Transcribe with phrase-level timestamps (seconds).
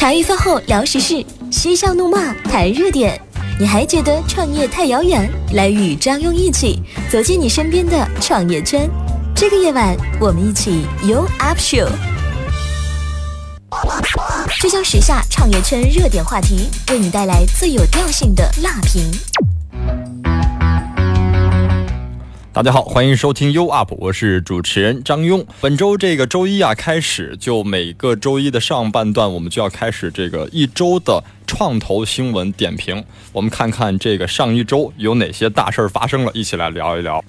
[0.00, 1.22] 茶余饭后聊时事，
[1.52, 3.20] 嬉笑怒骂谈热点。
[3.60, 5.30] 你还觉得创业太遥远？
[5.52, 8.88] 来与张庸一起走进你身边的创业圈。
[9.36, 11.86] 这个夜晚，我们一起 You Up Show，
[14.58, 19.02] 聚焦时下创业圈热点话题，为你带来最有调性的辣评。
[22.52, 25.46] 大家好，欢迎收听 U Up，我是主持人张庸。
[25.60, 33.04] 本周这个周一啊，开始就每个周一的上半段，我们就要开始这个一周的创投新闻点评。
[33.32, 37.24] 我们看看这个上一周有哪些大事儿发生了，一起来聊一聊。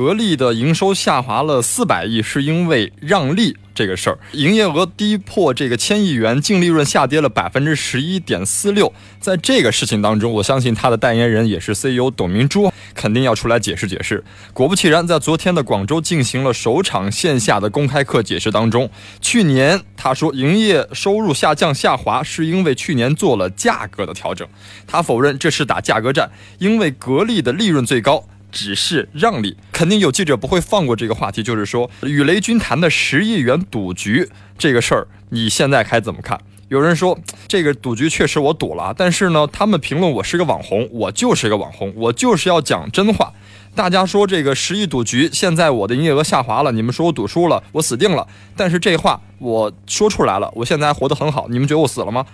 [0.00, 8.90] 格力的营收下滑了四百亿，是因为让利这个事儿，营业额低破这个千亿元，净利润下跌了百分之十一点四六。
[9.20, 14.24] 在这个事情当中，我相信他的代言人也是 CEO 董明珠，肯定要出来解释解释。
[14.54, 18.88] 果不其然，在昨天的广州进行了首场线下的公开课解释当中，
[19.20, 24.48] 去年他说营业收入下降下滑是因为去年做了价格的调整，
[24.86, 28.24] 他否认这是打价格战，因为格力的利润最高。
[28.50, 36.40] 只是让利，肯定有记者不会放过这个话题，就是说与雷军谈的十亿元赌局这个事儿，你现在该怎么看？
[36.68, 43.32] 有人说这个赌局确实我赌了，但是呢，他们评论我是个网红，我就是个网红，我就是要讲真话。
[43.74, 48.26] 大家说这个十亿赌局，现在我的营业额下滑了，你们说我赌输了，我死定了。
[48.56, 52.26] 但是这话我说出来了，我现在还活得很好，你们觉得我死了吗？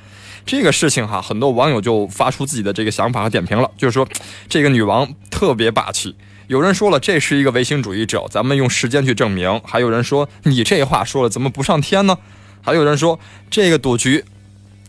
[0.45, 4.09] 这个事情哈，很多网友就发出自己的这个想法和点评了，就是说
[4.49, 6.15] 这个女王特别霸气。
[6.47, 9.61] 有人说了，这是一个唯心主义者，咱们用时间去证明。
[9.65, 12.17] 还有人说，你这话说了怎么不上天呢？
[12.63, 13.19] 还有人说，
[13.51, 14.25] 这个赌局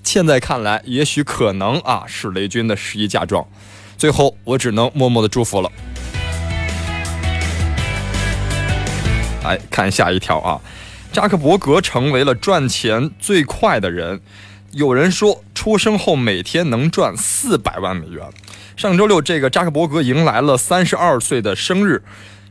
[0.04, 3.46] 现在看来，也许可能啊是雷军的十一嫁妆。
[3.98, 5.72] 最后，我只能默默的祝福了。
[9.48, 10.60] 来看下一条啊，
[11.14, 14.20] 扎克伯格成为了赚钱最快的人。
[14.72, 18.22] 有人说，出生后每天能赚四百万美元。
[18.76, 22.04] 上周六，这个扎克伯格迎来了三十二岁的生日。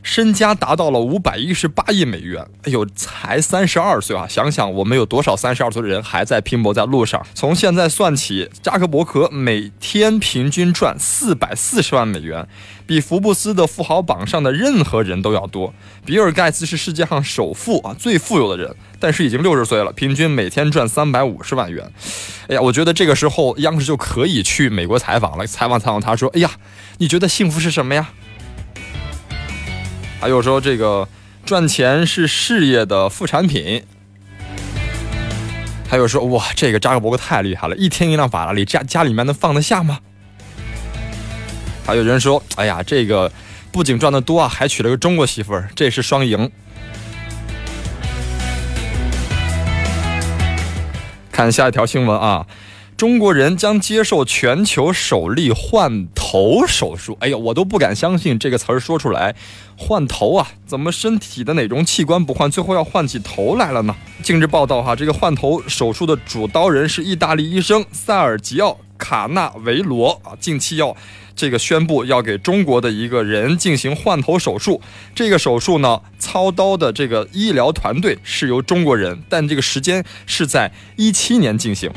[0.03, 4.25] 身家达到了五百一十八亿美元，哎呦，才三十二岁啊！
[4.27, 7.25] 想想我们有多少三十二岁的人还在拼搏在路上。
[7.33, 12.47] 从现在算起，扎克伯格每天平均赚四百四十万美元，
[12.85, 15.73] 比福布斯的富豪榜上的任何人都要多。
[16.05, 21.91] 比尔盖茨是世界上首富啊，最富有的人，但是已经六十岁了，平均每天赚三百五十万元。
[22.47, 26.51] 哎呀，我觉得这个时候央视就可以去美国采访了，采访采访他说：“哎呀，
[26.99, 28.09] 你觉得幸福是什么呀？”
[30.19, 31.07] 还有说这个
[31.45, 33.83] 赚钱是事业的副产品，
[35.87, 39.99] 还有说哇，这个扎克伯格太厉害了，一天一辆法拉利，家家里面能放得下吗？
[41.85, 43.31] 还有人说，哎呀，这个
[43.71, 46.51] 不仅赚得多啊，还娶了个中国媳妇儿，这是双赢。
[51.31, 52.45] 看下一条新闻啊。
[52.97, 57.15] 中国人将接受全球首例换头手术。
[57.21, 59.35] 哎呀，我都不敢相信这个词儿说出来，
[59.77, 60.47] 换头啊？
[60.65, 63.95] 怎么身体的哪种器官不换，最后要换起头来了呢？
[64.23, 70.97] 近日报道哈，这个换头手术的主刀人是意大利医生塞尔吉奥卡纳维罗啊，近期要
[71.35, 74.81] 这个宣布要给中国的一个人进行换头手术。
[75.13, 81.91] 这个手术呢，操刀的这个医疗团队是由中国人，但这个时间是在一七年进行。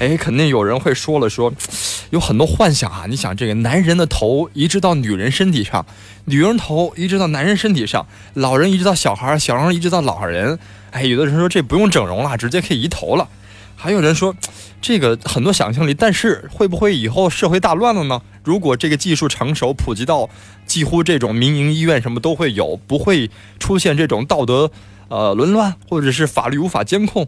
[0.00, 1.52] 哎，肯定有人会说了，说
[2.10, 3.06] 有很多幻想啊！
[3.08, 5.84] 你想，这个男人的头移植到女人身体上，
[6.26, 10.58] 女人头移植到男人身体上，老人移植到小孩，小孩移植到老人。
[10.92, 13.28] 哎，有的人说这不用整容了，直接可以移头了。
[13.74, 14.34] 还有人说，
[14.80, 18.22] 这个很多想象力，但是会不会以后社会大乱了呢？
[18.44, 20.30] 如果这个技术成熟，普及到
[20.64, 24.70] 几乎这种民营医院什么都会有，不会出现这种道德
[25.08, 27.26] 呃沦乱，或者是法律无法监控？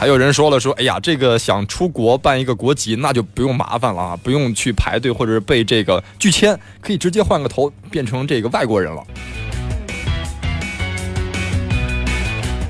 [0.00, 9.04] 还有人说了，说哎呀，这个想出国办一个国籍，那就不用麻烦了啊，不用去排队或者是被这个拒签，可以直接换个头变成这个外国人了。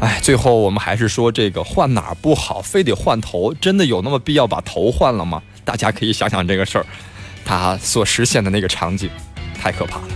[0.00, 5.40] 哎，最后我们还是说这个换哪儿不好，非得换头，真的有那么必要把头换了吗？
[5.64, 6.86] 大家可以想想这个事儿，
[7.44, 9.08] 他所实现的那个场景，
[9.54, 10.08] 太可怕了。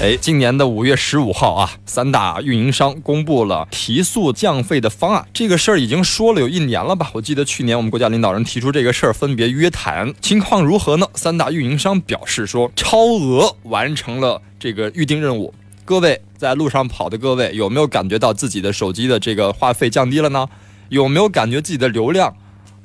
[0.00, 5.26] 哎，今年的五月十五号啊，三大运营商公布了提速降费的方案。
[5.34, 7.10] 这个事儿已经说了有一年了吧？
[7.14, 11.06] 我记得去年我们国家领导人提出这个事儿，分别约谈，情况如何呢？
[11.14, 15.52] 三大运营商表示说，超额完成了这个预定任务。
[15.84, 20.46] 各位在路上跑的各位，有没有感觉到自己的手机的这个话费降低了呢？
[20.90, 22.32] 有没有感觉自己的流量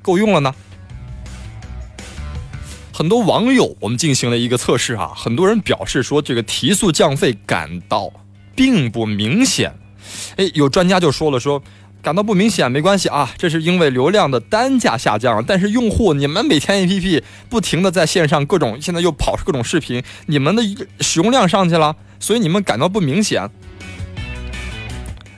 [0.02, 0.56] 够用了呢？
[2.96, 8.12] 很多网友，我们进行了一个测试啊，很多人表示说这个提速降费感到
[8.56, 9.74] 并不明显。
[10.38, 11.64] 哎，有专家就说了，说
[12.04, 20.62] 感到不明显没关系啊，这是因为流量的单价下降，但是用户你们每天 APP 不停的在线上各种，现在又跑各种视频，你们的
[21.00, 23.50] 使用量上去了，所以你们感到不明显。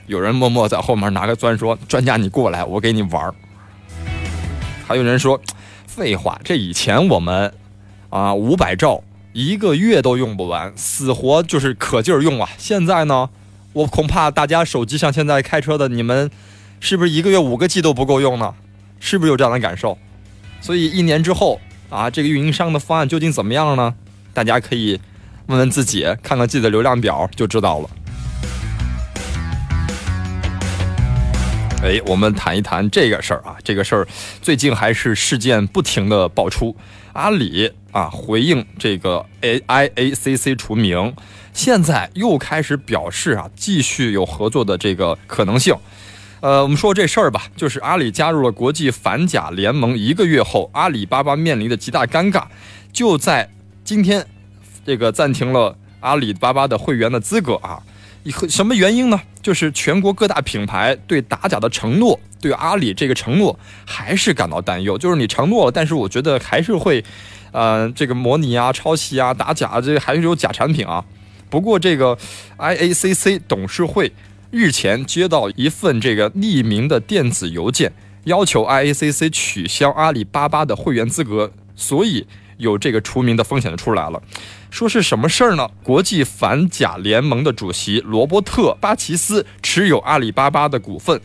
[0.06, 3.34] 有人默默在后面拿个钻说：“专家你过来，我给你玩儿。”
[4.86, 5.40] 还有人说
[5.96, 7.54] ：“废话，这以前我们
[8.10, 9.02] 啊五百兆
[9.32, 12.50] 一个月都用不完，死活就是可劲儿用啊。
[12.58, 13.30] 现在呢，
[13.72, 16.30] 我恐怕大家手机上现在开车的你们，
[16.80, 18.54] 是不是一个月五个 G 都不够用呢？
[19.00, 19.96] 是不是有这样的感受？
[20.60, 21.58] 所以一年之后
[21.88, 23.94] 啊，这个运营商的方案究竟怎么样呢？
[24.34, 25.00] 大家可以
[25.46, 27.88] 问问自己，看看自己的流量表就知道了。”
[31.86, 34.08] 哎，我们谈一谈这个事儿啊，这个事儿
[34.42, 36.74] 最近还是事件不停的爆出。
[37.12, 41.14] 阿里啊回应这个 A I A C C 除名，
[41.52, 45.76] 现在又开始表示啊继续有合作的这个可能性。
[46.40, 52.46] 呃，我们说这事儿吧，就是阿里加入了国际反假联盟一个月后，阿里巴巴面临的极大尴尬，
[52.92, 53.48] 就在
[53.84, 54.26] 今天
[54.84, 57.80] 这个暂停了阿里巴巴的会员的资格啊。
[58.48, 59.20] 什么原因呢？
[59.42, 64.98] 就是全国各大品牌对打假的承诺，对阿里这个承诺还是感到担忧。
[64.98, 67.04] 就是你承诺了，但是我觉得还是会，
[67.52, 71.04] 呃，这个模拟啊、抄袭啊、打假，这还是有假产品啊。
[71.48, 72.18] 不过这个
[72.56, 74.12] I A C C 董事会
[74.50, 77.92] 日前接到一份这个匿名的电子邮件，
[78.24, 82.26] 要求 I A C C 取消阿里巴巴的会员资格，所以
[82.56, 84.20] 有这个除名的风险就出来了。
[84.76, 85.70] 说是什么事儿呢？
[85.82, 91.18] 国际反假联盟的主席罗伯特·巴奇斯持有阿里巴巴的股份，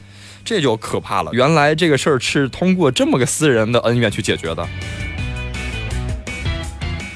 [0.45, 1.31] 这就可怕了。
[1.33, 4.65] 原来这个事儿是通过这么个私人的恩怨去解决的，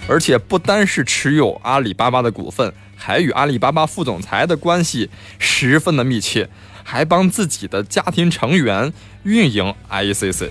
[0.09, 5.09] 而且不单是持有阿里巴巴的股份，还与阿里巴巴副总裁的关系
[5.39, 6.49] 十分的密切，
[6.83, 8.91] 还帮自己的家庭成员
[9.23, 10.49] 运营 IECC。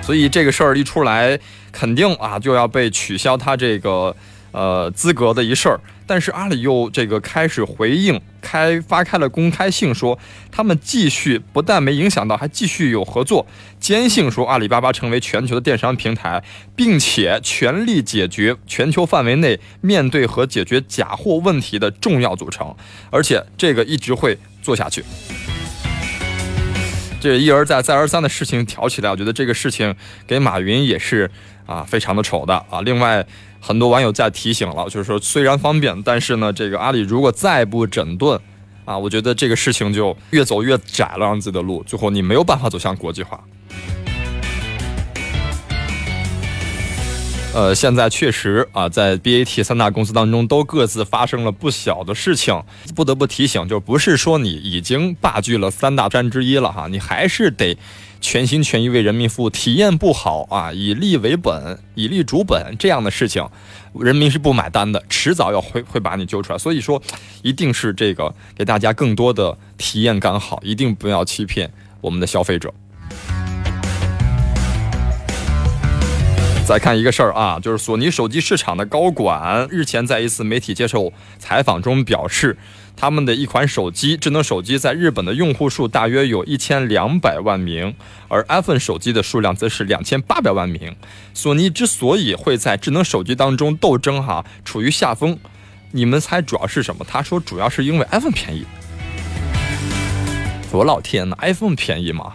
[0.00, 1.40] 所以这个事儿一出来，
[1.72, 4.14] 肯定啊就要被取消他这个。
[4.54, 10.16] 呃，资格的一事儿，但是阿里又这个开始回应，开发开了公开信，说
[10.52, 13.44] 他们继续不但没影响到，还继续有合作，
[13.80, 16.40] 坚信说阿里巴巴成为全球的电商平台，
[16.76, 22.72] 并且全力解决全球范围内面对和解决假货问题的重要组成，
[23.10, 25.04] 而且这个一直会做下去。
[27.20, 29.96] 这一而再再而三的事情挑起来，我觉得这个事情
[30.28, 31.28] 给马云也是
[31.66, 32.80] 啊非常的丑的啊。
[32.82, 33.26] 另外。
[33.66, 38.38] 很多网友在提醒了，就是说虽然方便，但是呢，这个阿里如果再不整顿，
[38.84, 43.42] 啊，我觉得这个事情就越走越窄了，让自己的路，最后你没有办法走向国际化。
[47.54, 52.62] 呃，现在确实啊，在 BAT 三大公司当中都各自发生了不小的事情，
[52.94, 57.78] 不得不提醒，就不是说你已经霸据了三大山之一了哈，你还是得。
[58.24, 63.46] 全心全意为人民服务，体验不好啊，以利为本，以利主本这样的事情，
[64.00, 66.58] 人民是不买单的，迟早要会会把你揪出来。
[66.58, 67.00] 所以说，
[67.42, 72.72] 一定是这个给大家更多的体验感好，一定不要欺骗我们的消费者。
[76.66, 82.56] 再看一个事儿啊，就是索尼手机市场的高管日前在一次媒体接受采访中表示。
[82.96, 87.94] 他们的一款手机，智能手机在日本的用户数大约有一千两百万名，
[88.28, 90.94] 而 iPhone 手机的数量则是两千八百万名。
[91.34, 95.36] 索尼之所以会在智能手机当中斗争哈，处于下风，
[95.90, 97.04] 你们猜主要是什么？
[97.06, 98.64] 他说主要是因为 iPhone 便宜。
[100.70, 102.34] 我老天呐，iPhone 便宜吗？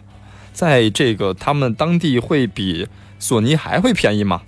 [0.54, 4.42] 在这个他们当地会比索尼还会便宜吗？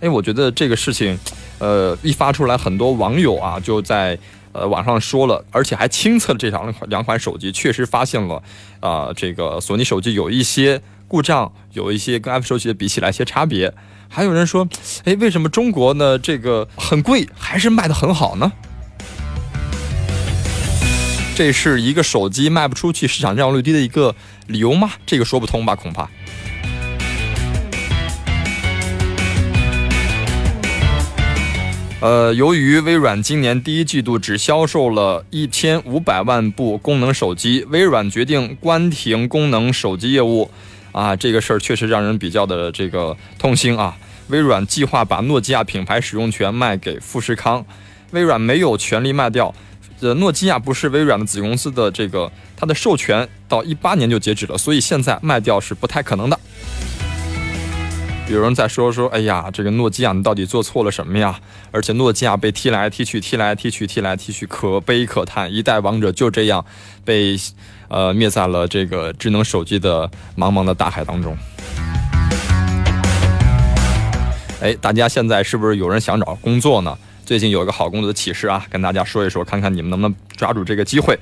[0.00, 1.18] 哎，我觉得这个事情，
[1.58, 4.18] 呃，一发出来，很多网友啊就在。
[4.58, 8.42] 呃，网上说了，而且还亲测了这两款两款手机，确实发现了，
[8.80, 13.72] 啊，这个索尼手机有一些故障，有一些跟 iPhone 手机比起来一些差别。
[14.08, 14.68] 还有人说，
[15.04, 18.50] 哎，为什么中国呢这个很贵，还是卖的很好呢？
[21.36, 24.14] 这是一个手机卖不出去，市场占有率低的一个
[24.48, 24.90] 理由吗？
[25.06, 26.08] 这个说不通吧，恐怕。
[32.00, 40.48] 呃，由于微软今年第一季度只销售了一千五百万部功能手机，微软决定关停功能手机业务。
[40.92, 43.96] 啊，这个事儿确实让人比较的这个痛心啊。
[44.28, 47.66] 微软计划把诺基亚品牌使用权卖给富士康，
[48.12, 49.52] 微软没有权利卖掉。
[49.98, 56.38] 呃，诺基亚不是微软的子公司的这个，它的授权到一八年就截止了，所以现在卖掉是不太可能的。
[58.30, 61.40] 有人在说说，哎呀，这个诺基亚你到底做错了什么呀？
[61.70, 66.62] 而且诺基亚被踢来踢去，踢来踢去，踢来踢去，可悲可叹，一代王者就这样
[67.06, 67.38] 被
[67.88, 70.06] 呃灭在了这个智能手机的
[70.36, 71.34] 茫茫的大海当中。
[74.60, 76.98] 哎，大家现在是不是有人想找工作呢？
[77.24, 81.18] 最近有一个好工作的启示啊，跟大家说一说，看看你们能不能抓住这个机会。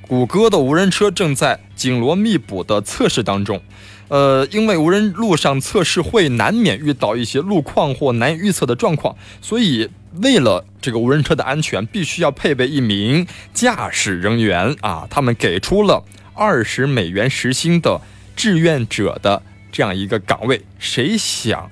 [0.00, 3.62] 谷歌的无人车正在紧锣密鼓的测试当中。
[4.08, 9.88] 呃，因为无人路上测试会难免遇到一些路况或难以预测的状况，所以
[10.22, 15.06] 为了这个无人车的安全，必须要配备一名驾驶人员啊。
[15.10, 16.02] 他们给出了
[16.34, 18.00] 二十美元时薪的
[18.34, 21.70] 志愿者的这样一个岗位，谁想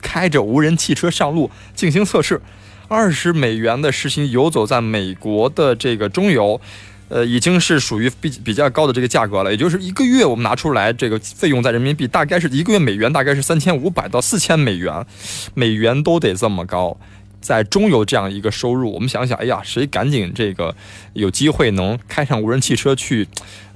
[0.00, 2.40] 开着无人汽车上路进行测试？
[2.88, 6.60] 二十美元的时薪游走在美国的这个中游。
[7.08, 15.06] 呃，已经是属于比比较高的这个价格了，也就是一个月我们拿出来这个费用在人民币，大概是一个月美元大概是三千五百到四千美元，
[15.54, 16.98] 美元都得这么高，
[17.40, 20.74] 在中游这样一个收入，我们想想，哎呀，谁赶紧这个
[21.12, 23.28] 有机会能开上无人汽车去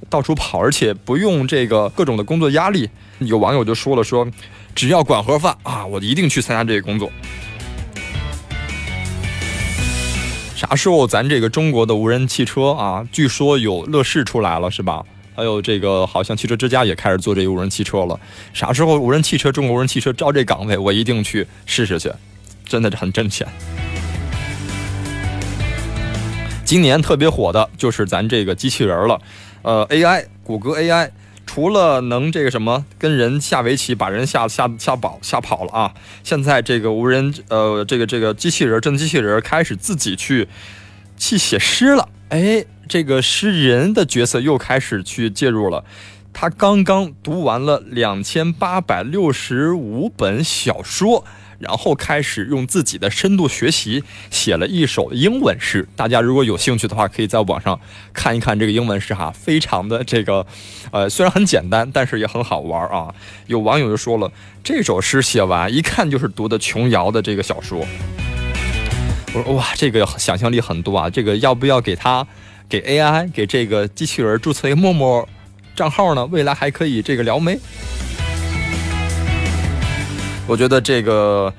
[0.09, 2.89] 到处跑，而且不用这个各种的工作压力？
[3.19, 4.27] 有网友就说了，说
[4.75, 7.09] 只要管盒饭啊，我一定去参加这个工作。
[10.61, 13.03] 啥时候咱这个中国的无人汽车啊？
[13.11, 15.03] 据说有乐视出来了，是吧？
[15.35, 18.19] 还有这个好像汽车之家也开始做这个无人汽车了。
[18.53, 22.11] 啥时候无人汽车中国无人汽车招这岗位，我一定去试试去，
[22.63, 23.47] 真的是很挣钱。
[26.63, 29.19] 今年特别火的就是咱这个机器人了，
[29.63, 31.09] 呃，AI，谷歌 AI。
[31.53, 35.93] 除了能这个什么跟人下围棋，把人吓吓吓跑吓跑了啊！
[36.23, 40.47] 现在这个无人呃，这个这个机器人，真机器人开始自己去
[41.17, 42.07] 去写诗了。
[42.29, 45.83] 哎，这个诗人的角色又开始去介入了。
[46.31, 51.25] 他刚刚读完了两千八百六十五本小说。
[51.61, 55.87] 然后开始用自己的深度学习写了一首英文诗。
[55.95, 57.79] 大家如果有兴趣的话，可以在网上
[58.13, 60.45] 看一看这个英文诗哈，非常的这个，
[60.91, 63.13] 呃，虽然很简单，但是也很好玩啊。
[63.47, 64.31] 有网友就说了，
[64.63, 67.85] 这首诗写完一看就是读的琼瑶的这个小说。
[69.33, 72.27] 我说哇，这个想象力很多啊，这个要不要给他
[72.67, 75.27] 给 AI 给这个机器人注册一个陌陌
[75.75, 76.25] 账号呢？
[76.25, 77.57] 未来还可以这个撩妹。
[80.47, 81.53] 我觉得这个，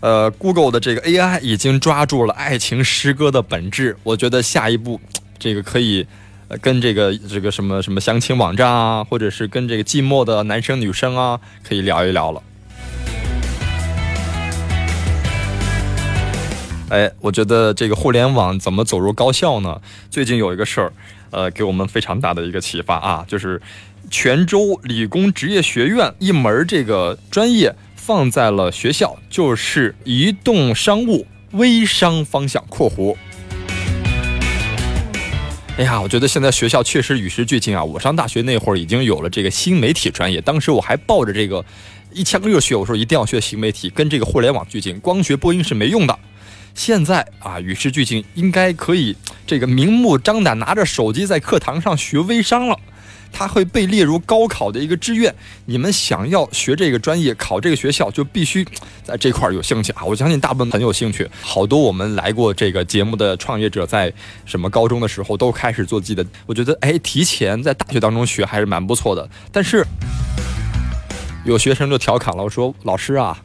[0.00, 3.94] 呃，Google 的这个 AI 已经抓住了爱情诗歌的本质。
[4.02, 4.98] 我觉得下一步，
[5.38, 6.06] 这个可以，
[6.48, 12.42] 呃，跟这个这个什么什么相亲网站啊，或者是跟这个寂寞的男生女生啊，可以聊一聊了。
[16.88, 19.78] 哎，我觉得这个互联网怎么走入高校呢？
[20.10, 20.92] 最近有一个事儿，
[21.32, 23.60] 呃，给我们非常大的一个启发啊，就是
[24.10, 27.74] 泉州理工职业学院一门这个专业。
[28.08, 33.14] 放在了学校，就是移动商务微商方向（括弧）。
[35.76, 37.84] 哎呀，我觉得现在学校确实与时俱进啊！
[37.84, 41.62] 我上大学那会儿已经有了这个新媒体专业，当时我还抱着这个
[42.10, 46.18] 一腔热血，我说一定要学新媒体，跟这个互联网俱进，光学播音是没用的。
[46.74, 49.14] 现在啊，与时俱进，应该可以
[49.46, 52.80] 这个明目张胆拿着手机在课堂上学微商了。
[53.32, 55.34] 它会被列入高考的一个志愿。
[55.66, 58.66] 你们想要学这个专业，考这个学校，就必须
[59.04, 60.04] 在这块儿有兴趣啊！
[60.04, 61.28] 我相信大部分很有兴趣。
[61.40, 64.12] 好多我们来过这个节目的创业者，在
[64.44, 66.26] 什么高中的时候都开始做自己的。
[66.46, 69.28] 我觉得，哎，提前在大学当中学还是蛮不错的。
[69.52, 69.84] 但是
[71.44, 73.38] 有学生就调侃了，我说：“老师啊，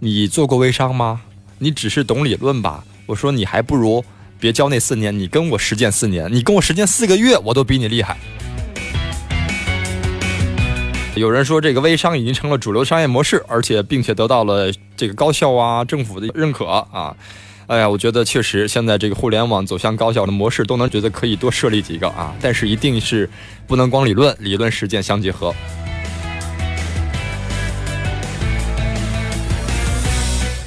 [0.00, 1.22] 你做过微商吗？
[1.58, 4.04] 你只是懂理论吧？”我说：“你还不如
[4.38, 8.16] 别教那四年，你跟我实践四年，你跟我实践四个月，我都比你厉害。”
[11.16, 17.16] 有人说这个微商已经成了主流商业模式，而且并且得到了这个高校啊、政府的认可啊。
[17.66, 22.34] 哎呀，我觉得确实现在这个互联网走向高校的模式，都能觉得可以多设立几个啊。
[22.40, 23.28] 但是一定是
[23.66, 25.52] 不能光理论，理论实践相结合。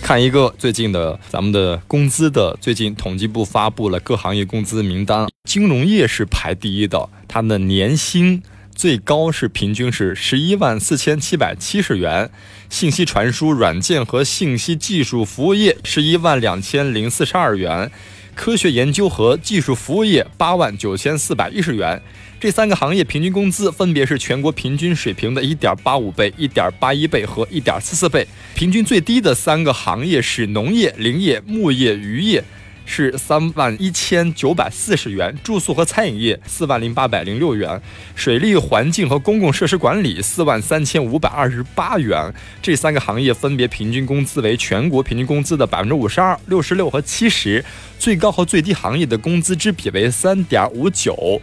[0.01, 8.43] 看一个最近的咱们的工资的，最近统计部发布了各行业工资名单，金融业是排第一的，它的年薪。
[8.83, 12.29] 最高是平均是十一万四千七百七十元，
[12.69, 17.89] 信息传输软件和信息技术服务业十一万两千零四十二元，
[18.35, 22.01] 科学研究和技术服务业八万九千四百一十元。
[22.41, 28.27] 这三个行业平均工资分别是全国平均水平的一点八五倍、一点八一倍和一点四四倍。
[28.53, 32.43] 平均最低的三个行业是农业、林业、牧业、渔业。
[32.85, 37.81] 是三万一千九百四十元，住宿和餐饮业四万零八百零六元，
[38.15, 42.33] 水利环境和公共设施管理四万三千五百二十八元。
[42.61, 47.63] 这三个行业分别平均工资为全国平均工资的百分之五十二、六十六和七十，
[47.97, 51.41] 最高和最低行业的工资之比为三点五九。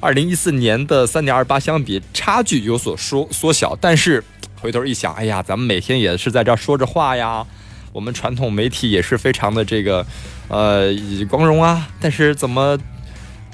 [0.00, 4.22] 二零一四年的三点二八相比，差距有所缩缩小，但是
[4.60, 7.46] 回头一想，哎呀，咱们每天也是在这说着话呀。
[7.90, 10.04] 我们传统媒体也是非常的这个，
[10.48, 10.92] 呃，
[11.28, 12.78] 光荣啊，但是怎么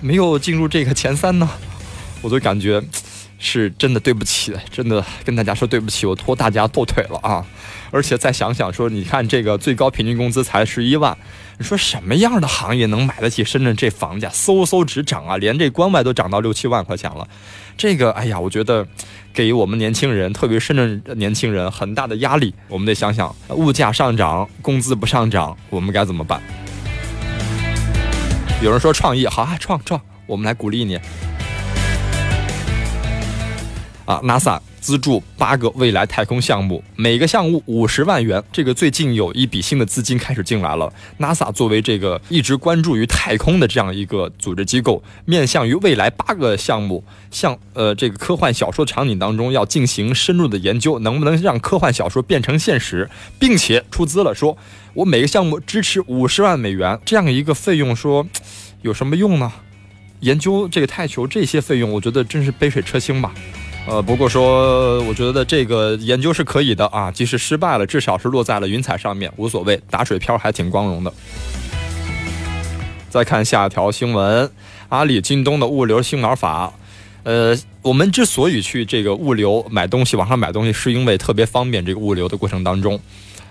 [0.01, 1.49] 没有进入这个前三呢？
[2.23, 2.83] 我就感觉
[3.39, 7.47] 是真的对不起，真的跟大家说对不起，我拖大家后腿了啊！
[7.91, 11.17] 而且再想想说，你看这个最高平均工资才十一万，
[11.59, 14.29] 你说什么样的行业能买得起深圳这房价？
[14.29, 17.27] 嗖嗖直涨啊，连这关外都涨到六七万块钱了。
[17.77, 18.87] 这个，哎呀，我觉得。
[19.33, 22.53] 给我们年轻人，特别深圳年轻人很大的压力。
[22.67, 26.43] 我们得想想，物价上涨，工资不上涨，我们该怎么办？
[28.63, 30.97] 有人说创意好啊，创创，我们来鼓励你。
[34.05, 34.61] 啊，NASA。
[34.81, 38.43] 资助八个未来太空项目，每个项目五十万元。
[38.51, 40.93] 这个最近有一笔新的资金开始进来了。
[41.19, 53.09] NASA 作为这个一直关注于太空的这样一个组织机构，面向于未来八个项目，像呃这个科幻小说场景当中要进行深入的研究，能不能让科幻小说变成现实，
[53.39, 54.57] 并且出资了，说
[54.95, 58.27] 我每个项目支持五十万美元这样一个费用，说
[58.83, 59.53] 有什么用呢？
[60.21, 63.33] 研究这个太球这些费用，我觉得真是杯水车薪吧。
[63.87, 71.13] 呃，不过说，我觉得这个研究是可以的啊，即使失败了，至少是落在了云彩上面，无所谓，打水漂还挺光荣的。
[73.09, 74.49] 再看下一条新闻，
[74.91, 76.73] 阿里、京东的物流新玩法。
[77.25, 83.01] 呃，我们之所以去这个物流买东西，网上买东西，是因为特别方便这个物流的过程当中。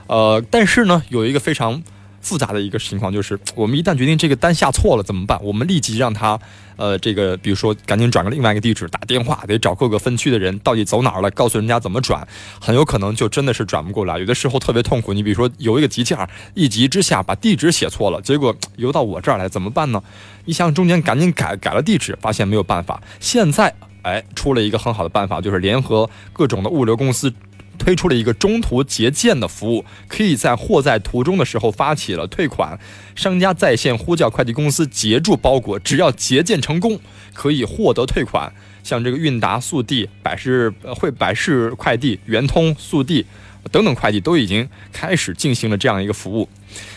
[0.07, 1.83] 呃，但是呢，有一个非常。
[2.21, 5.39] 复杂的一个情况就是， 我们一旦决定这个单下错了怎么办？
[5.43, 6.39] 我们立即让他，
[6.75, 12.27] 呃，这个比如说赶紧转个另外一个地址，打电话得找各个分区的人到底走哪儿了，告诉人家怎么转，
[12.59, 14.17] 很有可能就真的是转不过来。
[14.19, 15.13] 有的时候特别痛苦。
[15.13, 16.17] 你比如说有一个急件，
[16.53, 20.01] 一急之下把地址写错了，结果邮到我这儿来怎么办呢？
[20.45, 23.01] 你想中间赶紧改改了地址，发现没有办法。
[23.19, 27.33] 现在哎出了一个很好的办法，就是联合各种的物流公司。
[27.79, 32.77] 推出了一个中途结件的服务，可以在货在途中的时候发起了退款，
[33.15, 36.99] 商家在线呼叫快递公司截住包裹，只要结件成功，
[37.33, 38.53] 可以获得退款。
[38.83, 43.25] 像这个韵达速递、百世会百世快递、圆通速递
[43.71, 46.47] 等等快递都已经开始进行了这样一个服务。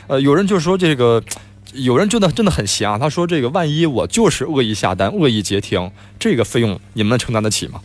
[0.07, 1.23] 呃，有人就说这个，
[1.75, 7.81] 有人真的真的很闲啊，他说这个万一我就是恶意下单、恶意截停，这个费用你们能承担得起吗？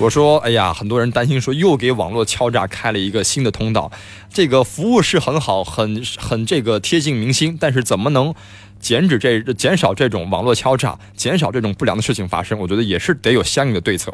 [0.00, 3.90] 我说，哎呀，很多人担心说又给网络敲诈开了一个新的通道，
[4.32, 8.32] 这个服务是很好，很很这个贴近民心，但是怎么能
[8.78, 12.56] 减止这减少这种网络敲诈，减少这种不良的事情发生？
[12.60, 14.12] 我觉得也是得有相应的对策。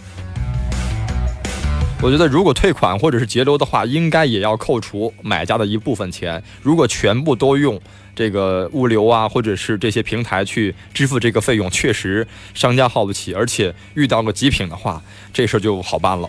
[2.00, 6.42] 我觉得如果退款或者是截留的话，应该也要扣除买家的一部分钱。
[6.62, 7.78] 如果全部都用。
[8.14, 16.28] 这个物流啊，或者是这些平台去支付这个费用，确实商家耗不起，而且遇到个极品的话，这事儿就好办了。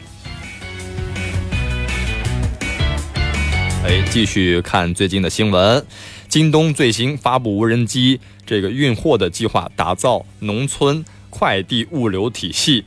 [3.83, 5.85] 哎，继续看最近的新闻，
[6.27, 12.83] 京东最新发布无人机这个运货的计划，打造农村快递物流体系。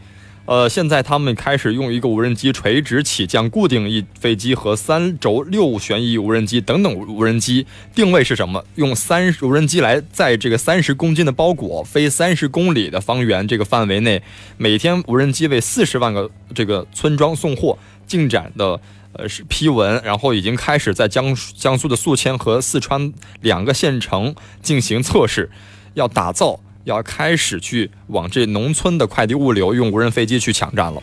[0.48, 8.64] 呃，现在他们开始用一个无人机垂直起降固定翼飞机和三轴六旋翼无人机等等无人机定位是什么？
[8.76, 14.22] 用三无人机来在这个三十公斤的包裹飞三十公里的方圆这个范围内，
[14.56, 17.78] 每天无人机为四十万个这个村庄送货。
[18.06, 18.80] 进展的
[19.12, 25.50] 呃是批文，然后已经开始在江江苏的宿迁和四川两个县城进行测试，
[25.92, 26.58] 要打造。
[26.88, 31.02] 要开始去往这农村的快递物流用无人飞机去抢占了。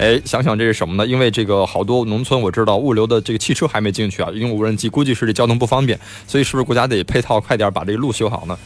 [0.00, 1.06] 哎，想想这是什么呢？
[1.06, 8.58] 因为这个好多农村我知道物流的这个汽车还没进去啊，用无人机估计是这交通不方便，所以是不是国家得配套快点把这个路修好呢？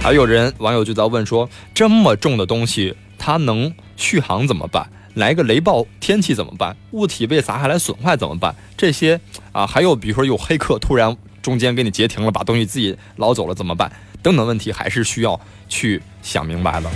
[0.00, 4.88] 还有人网友就在问说，这么重的东西它能续航怎么办？
[5.14, 6.76] 来个雷暴天气怎么办？
[6.92, 8.54] 物体被砸下来损坏怎么办？
[8.76, 9.20] 这些
[9.50, 11.16] 啊，还有比如说有黑客突然。
[11.48, 13.90] 中间给你截停了，把东西自己捞走了怎么办？
[14.22, 16.90] 等等问题还是需要去想明白的。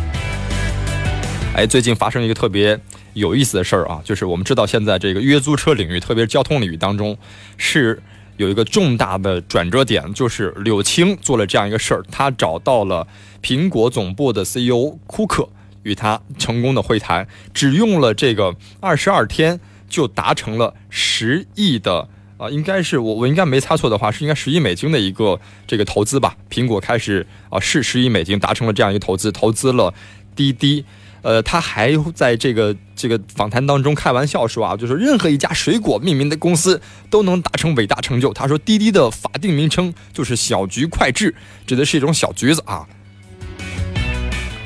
[1.56, 2.78] 哎，最近发生一个特别
[3.14, 7.16] 有意思的事儿啊，就是我们知道现在这个约租车领域，特别是交通领域当中，
[7.56, 8.02] 是
[8.36, 13.08] 有一个重大的转折点，就是柳青做了这样一个事儿，他找到了
[13.42, 15.48] 苹果总部的 CEO 库克，
[15.84, 19.58] 与他成功的会谈，只用了这个二十二天。
[19.92, 22.08] 就达成了十亿的
[22.42, 26.34] 啊，应该是我我应该没猜错的话，是应该十亿美金的一个这个投资吧？
[26.50, 29.94] 苹果开始啊，是十亿美金达成了这样一个投资，投资了
[30.34, 30.84] 滴滴。
[31.22, 38.32] 呃，他还在这个这个访谈当中开玩笑说啊，就是任何一家水果命名的公司都能达成伟大成就。
[38.32, 41.32] 他说滴滴的法定名称就是小橘快治，
[41.64, 42.84] 指的是一种小橘子啊。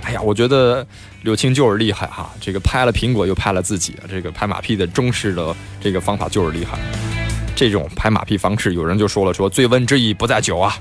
[0.00, 0.86] 哎呀，我觉得
[1.24, 6.78] 柳青就是厉害哈，这个拍了苹果又拍了自己，这个拍马屁的中式的这个方法就是厉害。
[7.56, 10.76] 这种拍马屁方式，有人就说了说醉翁之意不在酒啊。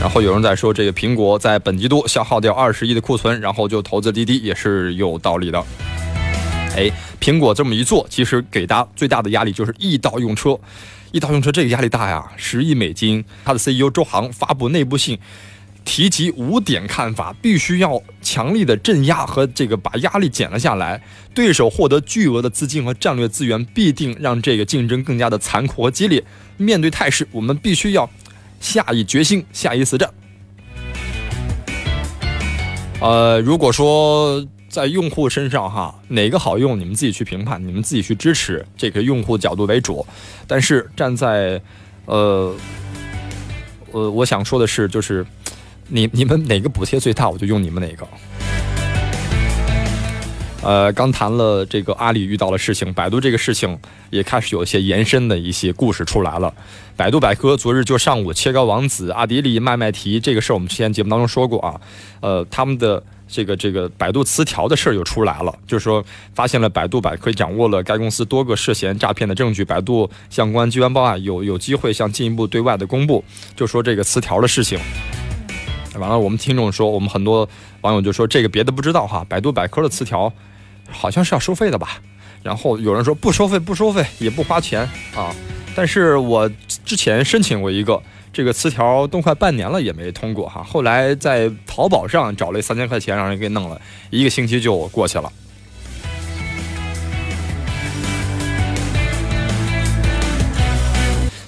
[0.00, 5.64] 然后有人在说，这个苹果在本季度消耗掉二十亿的库存，然后就投资滴滴也是有道理的。
[6.76, 10.58] 哎，苹果这么一做，其实给大最大的压力就是易到用车。
[11.12, 15.16] 易到用车这个压力大呀，十亿美金，他的 CEO 周航发布内部信，
[15.84, 21.02] 提及五点看法，必须要强力的镇压和这个把压力减了下来。
[21.34, 26.22] 对手获得巨额的资金和战略资源，必定让这个竞争更加的残酷和激烈。
[26.56, 28.08] 面对态势，我们必须要。
[28.60, 30.08] 下一决心，下一死战。
[33.00, 40.06] 呃，如果说在用户身上哈，哪个好用，你们自己去评判，你们自己去支持，这个用户角度为主。
[40.46, 41.60] 但是站在，
[42.04, 42.54] 呃，
[43.90, 45.26] 呃，我想说的是，就是
[45.94, 48.08] 你你们哪个补贴最大，我就用你们哪个。
[50.62, 53.78] 呃，刚谈了这个阿里遇到了事情，百度这个事情
[54.08, 56.54] 也开始有一些延伸的一些故事出来了。
[56.96, 61.78] 百度百科昨日就上午切糕王子、阿迪力、麦麦提这个事儿，我们之前节目当中说过啊。
[62.20, 66.02] 呃，他们的这个这个百度词条的事儿又出来了，就是说
[66.32, 73.22] 发现了百度百科掌握了该公司多个涉嫌诈骗的证据，百度相关机关报案有有机会向进一步对外的公布，
[73.54, 74.78] 就说这个词条的事情。
[76.00, 77.48] 完了，我们听众说，我们很多
[77.80, 80.32] 网友就说这个别的不知道哈，百度百科的词条。
[80.90, 82.02] 好像是要收费的吧，
[82.42, 84.82] 然后有人说不收费，不收费也不花钱
[85.14, 85.34] 啊。
[85.74, 86.50] 但是我
[86.84, 90.62] 之前申请过一个这个词条，都快半年了也没通过哈。
[90.62, 95.32] 后来在淘宝上找了三千块钱，让人给弄了一个星期就过去了。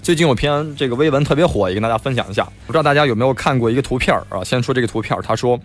[0.05, 2.47] 最近有篇这个微文特别火，也跟大家分享一下。
[2.67, 4.45] 不知道大家有没有看过一个图片啊？
[4.45, 5.59] 先说这个图片，他说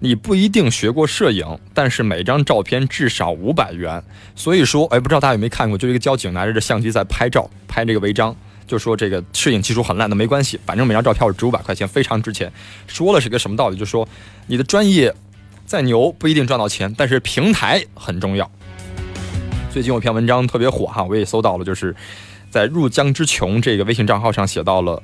[0.00, 4.02] 你不一定学过摄影，但是每张照片至少五百元。
[4.34, 12.52] 所以说，哎，不知道大家有没有看过，就一个交警拿着这相机在拍照，拍这个违章，就说这个摄影技术很烂，那没关系，反正每张照片值五百块钱，非常值钱。
[12.86, 13.78] 说了是个什么道理？
[13.78, 14.06] 就说
[14.46, 15.14] 你的专业
[15.64, 18.50] 再牛，不一定赚到钱，但是平台很重要。
[19.72, 21.96] 最近有篇文章特别火哈，我也搜到了，就是。
[22.50, 25.02] 在入江之穷这个微信账号上写到了，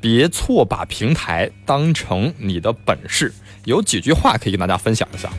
[0.00, 3.32] 别错把平台当成你的本事。
[3.64, 5.30] 有几句话可以跟大家分享一下，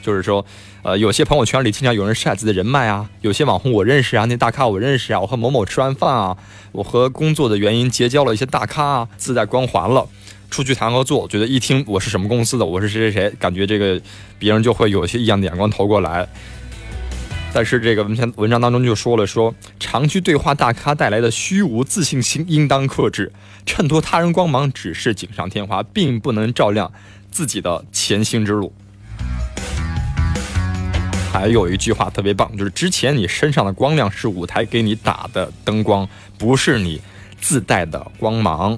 [0.00, 0.46] 就是说，
[0.82, 6.36] 呃，有些朋友圈里经常有人晒自己的人脉啊，有些网红我认识啊，那大咖我认识啊，我和某某吃完饭啊，
[6.70, 10.08] 我和工作的原因结交了一些大咖啊，自带光环了，
[10.50, 14.00] 出去谈合作，觉得一听我是什么公司的，我是谁谁谁，感觉这个
[14.38, 16.28] 别人就会有一些异样的眼光投过来。
[17.56, 23.32] 但是这个文篇文章当中就说了，说长期对话大咖带来的虚无自信心应当克制，
[23.64, 26.92] 衬托他人光芒只是锦上添花，并不能照亮
[27.30, 28.74] 自己的前行之路。
[31.32, 37.00] 还有一句话特别棒，就是之前你身上的光亮是舞台给你打的灯光，不是你
[37.40, 38.76] 自带的光芒。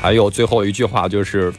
[0.00, 1.52] 还有最后一句话就是。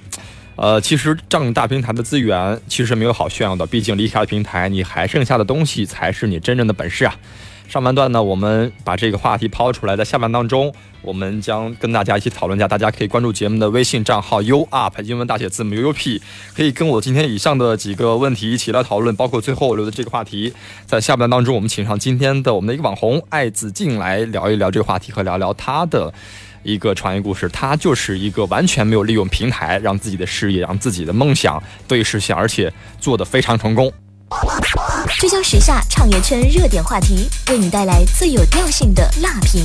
[0.58, 7.16] 呃，其实占用大平台的资源其实没有好炫耀的，毕竟离开了平台，你还剩下的东西才是你真正的本事啊。
[7.68, 12.66] 上半段呢，我们把这个话题抛出来，在下半当中，我们将跟大家一起讨论一下。
[12.66, 16.22] 大家可以关注节目的微信账号 U Up 英文大写字母 U U P，
[16.56, 20.54] 可以跟我今天以上的几个问题一起来讨论，包括最后留的这个话题。
[20.86, 26.14] 在下半当中，我们请上今天的我们的一个网红艾子静来聊一聊这个话题和聊聊他的。
[26.68, 33.90] 一个创业故事，他就是一个完全没有利用平台让自己的事业、让自己的梦想得以实现，而且做得非常成功。
[35.18, 39.64] 聚焦时下创业圈热点话题，为你带来最有调性的辣评。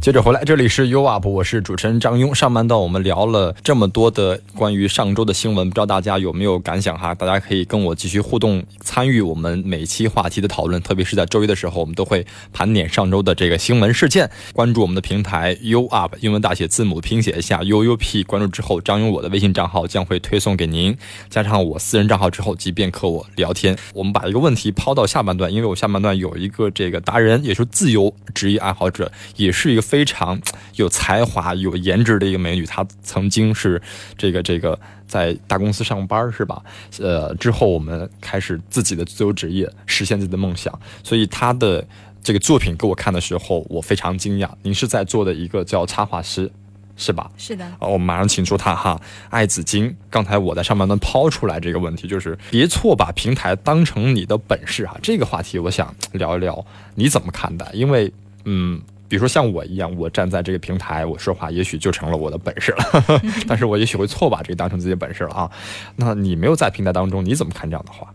[0.00, 2.32] 接着回来，这里是 U Up，我是主持人张庸。
[2.32, 7.12] 上半段我们聊了这么多的关于上周的新闻，不知道大家有没有感想哈？
[7.12, 10.80] 大家可以跟我继续互动，参与我们每期话题的讨论。
[10.80, 14.30] 特别是在周一的时候，我们都会盘点上周的这个新闻事件。
[14.52, 18.22] 关注我们的平台 U Up，英文大写字母拼写一下 U U P。
[18.22, 20.96] 关注之后，张庸我的微信账号将会推送给您，
[21.28, 23.76] 加上我私人账号之后，即便和我聊天。
[23.92, 29.82] 我们把一个问题抛到下半段，因为我下半段有一个这个达人，也是自由职业爱好者，也是一个。
[29.88, 30.38] 非常
[30.76, 32.66] 有才华、有颜值的一个美女。
[32.66, 33.80] 她曾经是
[34.16, 36.62] 这个这个在大公司上班，是吧？
[37.00, 40.78] 呃，之后我们开始自己的自由职业，实现自己的梦想。
[41.02, 41.86] 所以她的
[42.22, 44.48] 这个作品给我看的时候，我非常惊讶。
[44.62, 46.50] 您是在做的一个叫插画师。
[47.00, 47.30] 是吧？
[47.36, 47.64] 是的。
[47.78, 49.96] 我们马上请出他哈，爱子金。
[50.10, 54.96] 刚才我在上面呢抛出来这个问题，就是别错把平台当成你的本事啊。
[55.00, 57.70] 这个话题我想聊一聊，你怎么看待？
[57.72, 58.12] 因为，
[58.46, 65.50] 嗯，比如说像我一样，我站在这个平台，我说话也许就成了我的本事了， 但是我也许会错把这个当成自己的本事了啊。
[65.96, 68.12] 那你没有在平台当中，你怎么看这样的话？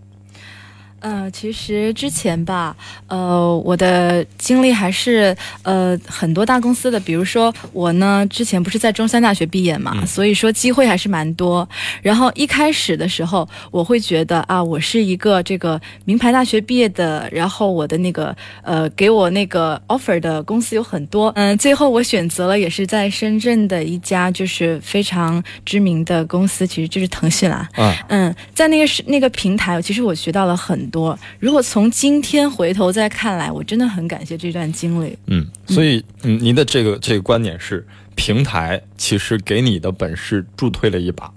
[1.03, 2.73] 呃，其实之前吧，
[3.07, 11.67] 呃，我的经历还是呃很多大公司的，比如说我呢，之前不是在中山大学毕业嘛，所以说机会还是蛮多。
[12.01, 27.67] 然后一开始的时候，我会觉得啊，我是一个这个名牌大学毕业的，然后我的那个呃给我那个 offer 的公司有很多，嗯，最后我选择了也是在深圳的一家就是非常知名的公司，其实就是腾讯啦。
[27.75, 30.89] 嗯嗯，在那个是那个平台，其实我学到了很。
[30.93, 35.17] 多，如果从今天回头再看来，我真的很感谢这段经历。
[35.25, 41.33] 嗯，所以，嗯，您的这个这个观点是，平台其实给你的本事助推了一把。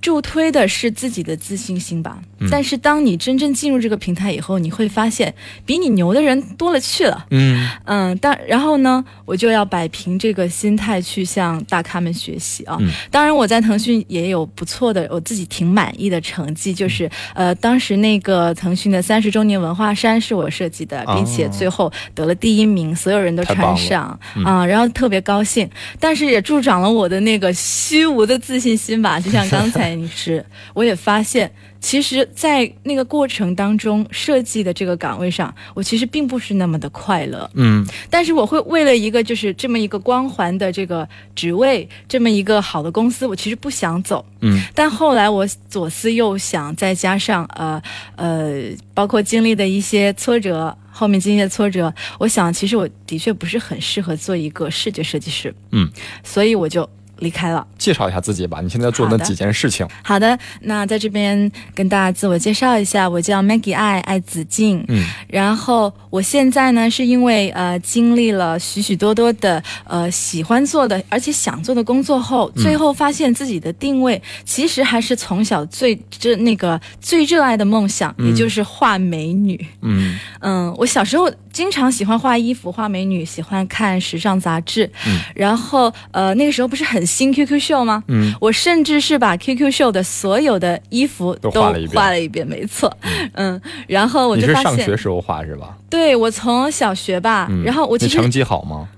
[0.00, 2.18] 助推的是自己的自信心吧，
[2.50, 5.34] 但是当你真正进入这个平台以后，你会发现
[5.66, 7.26] 比你牛的人多了去了。
[7.30, 7.68] 嗯。
[7.84, 12.78] 嗯，当然后呢，我就要摆平这个心态去向大咖们学习啊。
[13.10, 29.89] 当然我在腾讯也有不错的，我自己挺满意的成绩，就是呃，当时那个腾讯的三十周年文化衫是我设计的，并且最后得了第一名，所有人都穿上啊，然后特别高兴，但是也助长了我的那个虚无的自信心吧，就像刚才。
[29.94, 31.50] 你是，我也发现，
[31.80, 37.50] 其实，在那个过程当中设计的这个岗位上，我其实并不是那么的快乐。
[37.54, 44.24] 嗯，但是我会为了一个就是这么一个光环的这个职位，这么一个好的公司，我其实不想走。
[44.40, 47.82] 嗯，但后来我左思右想，再加上呃
[48.16, 55.54] 呃，包括经历的一些挫折，后面经历的挫折，我想其实我的确不是很适合做一个视觉设计师。
[55.72, 55.88] 嗯，
[56.22, 56.88] 所以我就。
[57.20, 58.60] 离开了，介绍一下自己吧。
[58.60, 59.86] 你现在做那几件事情？
[60.02, 64.84] 好的，那在这边跟大家自我介绍一下，我叫 Maggie 爱爱子静。
[64.88, 79.64] 嗯，然后我现在呢，是因为呃经历了许许多多的呃喜欢做的，而且想做的工作后，最后发现自己的定位其实还是从小最这那个最热爱的梦想，也就是画美女。
[79.82, 84.90] 嗯嗯，我小时候经常喜欢画衣服、画美女，喜欢看时尚杂志。
[85.06, 87.00] 嗯，然后呃那个时候不是很。
[87.10, 88.04] 新 QQ 秀吗？
[88.06, 92.96] 嗯，我甚至是把 QQ 秀的所有的衣服都画了一遍，画了一遍，没错。
[93.32, 95.76] 嗯，然后我就发现，你是上学时候画是吧？
[95.90, 98.88] 对，我从小学吧，然后我其实成绩好吗？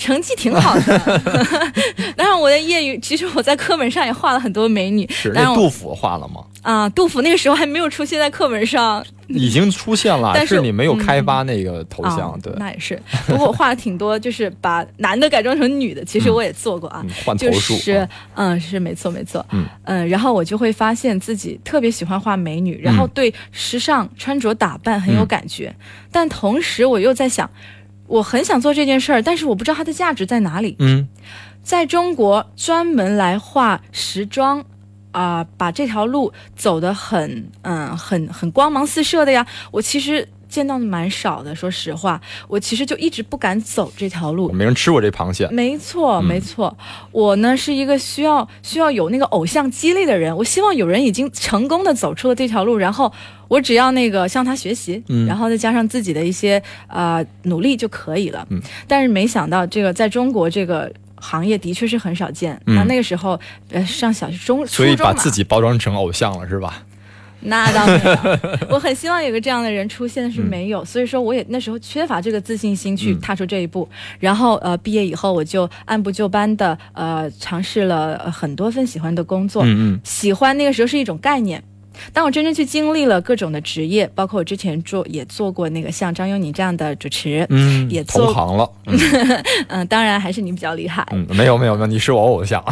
[0.00, 1.22] 成绩挺好的，
[2.16, 5.06] 然后我的业余，其实我在课本上也画了很多美女。
[5.10, 6.42] 是那杜甫画了吗？
[6.62, 12.38] 啊，杜甫那个时候还没有出现在课本上，已经出现了，但是你没有开发那个头像。
[12.42, 13.00] 对，那也是。
[13.26, 17.04] 不过我画了挺多， 就是把男的改装成女的，其实我也做过啊。
[17.24, 17.76] 换头术。
[17.76, 19.44] 是，嗯，是没错没错。
[19.52, 25.74] 嗯嗯，然后我就会发现自己特别喜欢画美女，然后对时尚穿着打扮很有感觉，
[26.10, 27.48] 但同时我又在想。
[28.10, 30.76] 我很想做这件事儿，但是我不知道它的价值在哪里。
[30.80, 31.08] 嗯，
[31.62, 34.64] 在中国专门来画时装，
[35.12, 39.46] 啊，把这条路走得很，嗯，很很光芒四射的呀。
[39.70, 40.28] 我其实。
[40.50, 44.50] 见到的蛮少的，说实话，我其实就一直不敢走这条路。
[44.52, 45.48] 没人吃过这螃蟹。
[45.48, 46.76] 没错，没错。
[47.12, 50.36] 我呢是一个需要需要有那个偶像激励的人。
[50.36, 53.10] 我希望有人已经成功的走出了这条路，然后
[53.46, 58.44] 我只要那个向他学习，然后再加上自己的一些呃努力就可以了。
[58.50, 58.60] 嗯。
[58.88, 62.60] 但是没想到这个在中国这个行业的确是很少见。
[62.66, 62.84] 嗯。
[62.88, 63.38] 那个时候
[63.70, 66.82] 呃上小学中所以把自己包装成偶像了是吧？
[67.48, 68.38] 那倒没有，
[68.74, 73.88] 我很希望有个这样的人出现，但是没有，所以说我也那时候缺乏这个自信心去踏出这一步。
[74.18, 81.62] 然后呃，毕业以后我就按部就班的呃尝试了很多份喜欢的工作，嗯嗯，喜欢那个时候是一种概念。
[82.12, 88.70] 当我真正去经历了各种的职业，包括我之前做也做过那个像张优你这样的主持，嗯，也同行了，
[89.68, 92.64] 嗯，当然还是你比较厉害，嗯，没有没有没有，你是我偶像，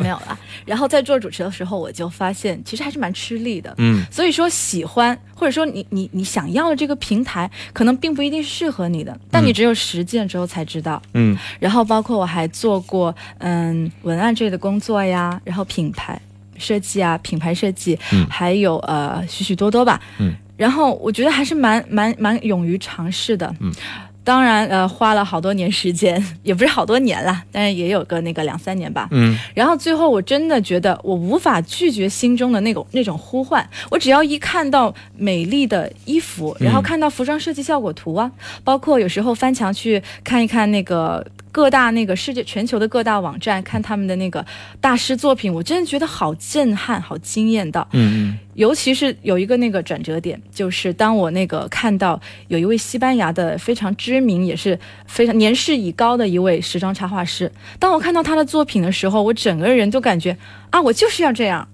[0.00, 0.38] 没有了。
[0.64, 11.36] 然后在做主持的时候，我就发现其实还是蛮吃力的，嗯，所以说喜欢或者说你你你想要的这个平台，可能并不一定适合你的，但你只有实践之后才知道，嗯。
[11.58, 16.20] 然后包括我还做过嗯文案这类的工作呀，然后品牌。
[16.58, 23.72] 设计啊，品牌设计，嗯，还有呃许许多多吧，嗯，然后我觉得还是蛮蛮蛮勇于尝试的，嗯，
[24.24, 29.08] 当然呃花了好多年时间， 也不是好多年了，但是也有个那个两三年吧。
[29.10, 38.30] 嗯，然后最后我真的觉得我无法拒绝心中的那种那种呼唤，我只要一看到美丽的衣服，然后看到服装设计效果图啊，
[38.62, 41.24] 包括有时候翻墙去看一看那个。
[41.50, 44.44] 各大那个世界全球的各大网站看他们的那个
[44.80, 47.86] 大师作品，我真的觉得好震撼，好惊艳到。
[47.92, 48.38] 嗯嗯。
[48.54, 60.36] 尤其是有一个那个转折点，就是当我那个看到有一位西班牙的非常知名，也是非常年事已高的一位时装插画师，当我看到他的作品的时候，我整个人都感觉
[60.70, 61.66] 啊，我就是要这样，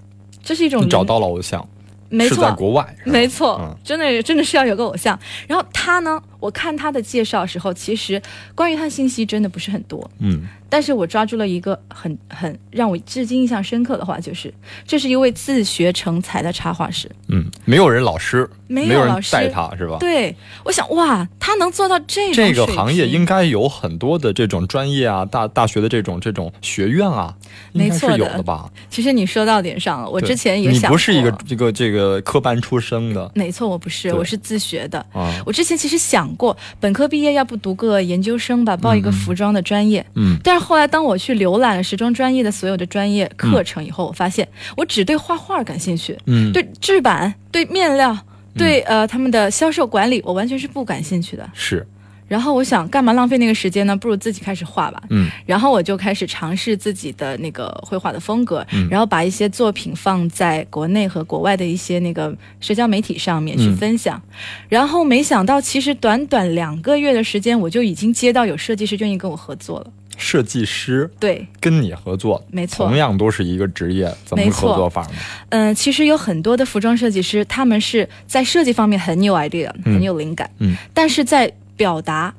[0.42, 1.66] 这是一种找到了偶像。
[2.10, 5.18] 没错，在国外，没错，真的真的是要有个偶像。
[5.48, 8.20] 然后他呢，我看他的介绍时候，其实
[8.54, 10.10] 关于他的信息真的不是很多。
[10.18, 10.42] 嗯。
[10.66, 14.52] 但是我抓住了一个很很让我至今印象深刻的话，就是
[14.84, 17.08] 这是一位自学成才的插画师。
[17.28, 19.98] 嗯，没有人老师，没有老师带他是吧？
[20.00, 27.32] 对，我想哇，他能做到这这个行业应该有很多的这种专业啊，大大学的这种这种学院啊，
[27.72, 28.68] 没错是有的吧？
[28.90, 35.32] 其实你说到点上了，我之前也想，你不是一个这个这个科班出身的，没错，我不是，我是自学的啊。
[35.46, 40.04] 我之前其实想过，本科毕业要不读个研究生吧，报一个服装的专业。
[40.14, 48.16] 嗯，但是后来当我去浏览了时装专业的所有的专业课程以后，我发现我只对画画感兴趣，嗯，对制版、对面料、
[48.56, 51.48] 对呃他们的销售管理，我完全是不感兴趣的。
[51.54, 51.86] 是，
[52.26, 53.96] 然后我想干嘛浪费那个时间呢？
[53.96, 55.02] 不如自己开始画吧。
[55.10, 64.20] 嗯，然后我就开始尝试自己的那个绘画的风格，然后把一些作品放在国内和国外的一些那个社交媒体上面去分享。
[64.68, 69.86] 然后没想到，其实短短两个月的时间，我就已经接到有设计师愿意跟我合作了。
[70.16, 75.08] 设计师对跟你合作，没错，同样都是一个职业，怎么合作法呢？
[75.48, 82.34] 嗯，其实有很多的服装设计师，他们是在设计方面很有 idea，很有灵感，嗯，但是在表达，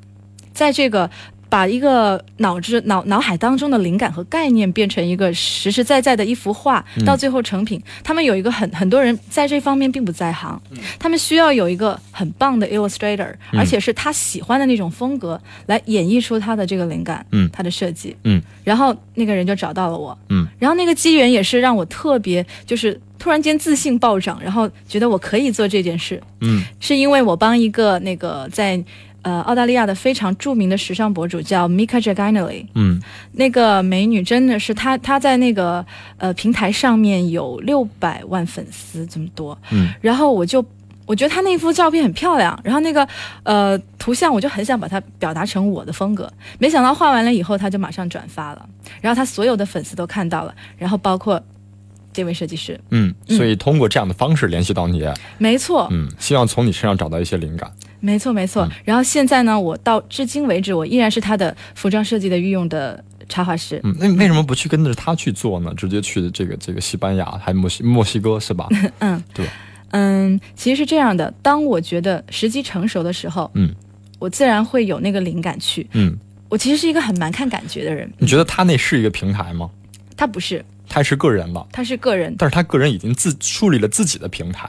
[0.52, 1.10] 在这个。
[1.48, 10.60] 把一个脑子脑脑海当中的灵感和概念变成一个实实在在的一幅画，到最后成品，他们有一个很很多人在这方面并不在行，
[10.98, 28.82] 他们需要有一个很棒的 illustrator，而且是他喜欢的那种风格来演绎出他的这个灵感，嗯，他的设计，嗯，然后那个人就找到了我，嗯，然后那个机缘也是让我特别就是突然间自信暴涨，然后觉得我可以做这件事，嗯，是因为我帮一个那个在。
[29.26, 35.84] 呃，澳大利亚的非常著名的时尚博主叫 Mika Jaganelli，嗯，那个美女真的是她，她在那个
[36.16, 40.64] 呃平台上面有六百万粉丝这么多，嗯，然后我就
[41.06, 43.04] 我觉得她那幅照片很漂亮，然后那个
[43.42, 48.64] 呃图像我就很想把它表达成我的风格，没想到画完了以后，她就马上转发了，
[49.00, 51.42] 然后她所有的粉丝都看到了，然后包括
[52.16, 55.04] 这位设计师，嗯，所以通过这样的方式联系到你，
[55.36, 57.70] 没错，嗯，希望从你身上找到一些灵感。
[58.00, 58.66] 没错，没错。
[58.86, 63.78] 然后现在呢，我到至今为止，我依然是他的服装设计的御用的插画师。
[63.84, 65.74] 嗯，那为什么不去跟着他去做呢？
[65.76, 68.66] 直接去这个这个西班牙，还墨西墨西哥是吧？
[69.00, 69.46] 嗯，对。
[69.90, 71.32] 嗯，其实是这样的。
[71.42, 73.70] 当我觉得时机成熟的时候，嗯，
[74.18, 75.86] 我自然会有那个灵感去。
[75.92, 76.16] 嗯，
[76.48, 78.10] 我其实是一个很蛮看感觉的人。
[78.18, 79.68] 你觉得他那是一个平台吗？
[80.16, 81.66] 他不是，他是个人了。
[81.72, 84.68] 他是个人，但是他个人已经自树立了自己的平台。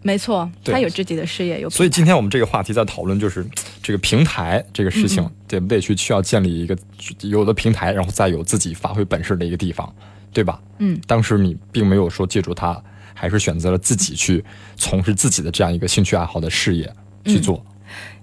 [0.00, 1.68] 没错，他有自己的事业，有。
[1.68, 3.44] 所以今天我们这个话题在讨论，就是
[3.82, 6.78] 这个平台这个事情，得不得去需要建立一个
[7.22, 9.92] 有的平台，然后再有自己发挥本事的一个地方，
[10.32, 10.60] 对吧？
[10.78, 11.00] 嗯。
[11.06, 12.80] 当时你并没有说借助他，
[13.12, 14.44] 还是选择了自己去
[14.76, 16.88] 从事自己的这样一个兴趣爱好的事业
[17.24, 17.66] 去做。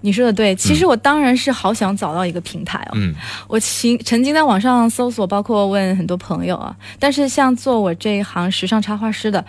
[0.00, 2.92] 你说的对，其实我当然是好想找到一个平台哦。
[2.94, 3.14] 嗯。
[3.48, 9.44] 我曾曾经在网上搜索，包括问很多朋友啊，但是像做我这一行时尚插画师的。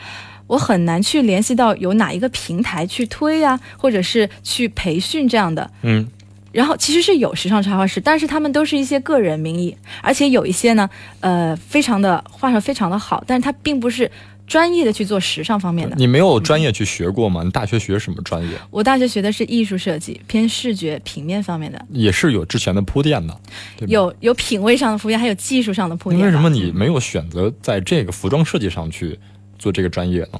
[0.48, 5.70] 我很难去联系到有哪一个平台去推呀，或者是去培训这样的。
[5.82, 6.08] 嗯，
[6.54, 14.10] 然后其实是有时尚插画师，但是他们都是一些个人名义，而且有一些呢，呃，非常的画上非常的好，但是他并不是
[14.48, 15.96] 专业的去做时尚方面的。
[15.98, 17.44] 你没有专业去学过吗？
[17.44, 18.58] 你大学学什么专业？
[18.72, 21.86] 我大学学的是艺术设计，偏视觉平面方面的。
[21.92, 23.40] 也是有之前的铺垫的，
[23.88, 26.26] 有有品味上的铺垫，还有技术上的铺垫。
[26.26, 29.20] 为什么你没有选择在这个服装设计上去？
[29.60, 30.40] 做这个专业呢？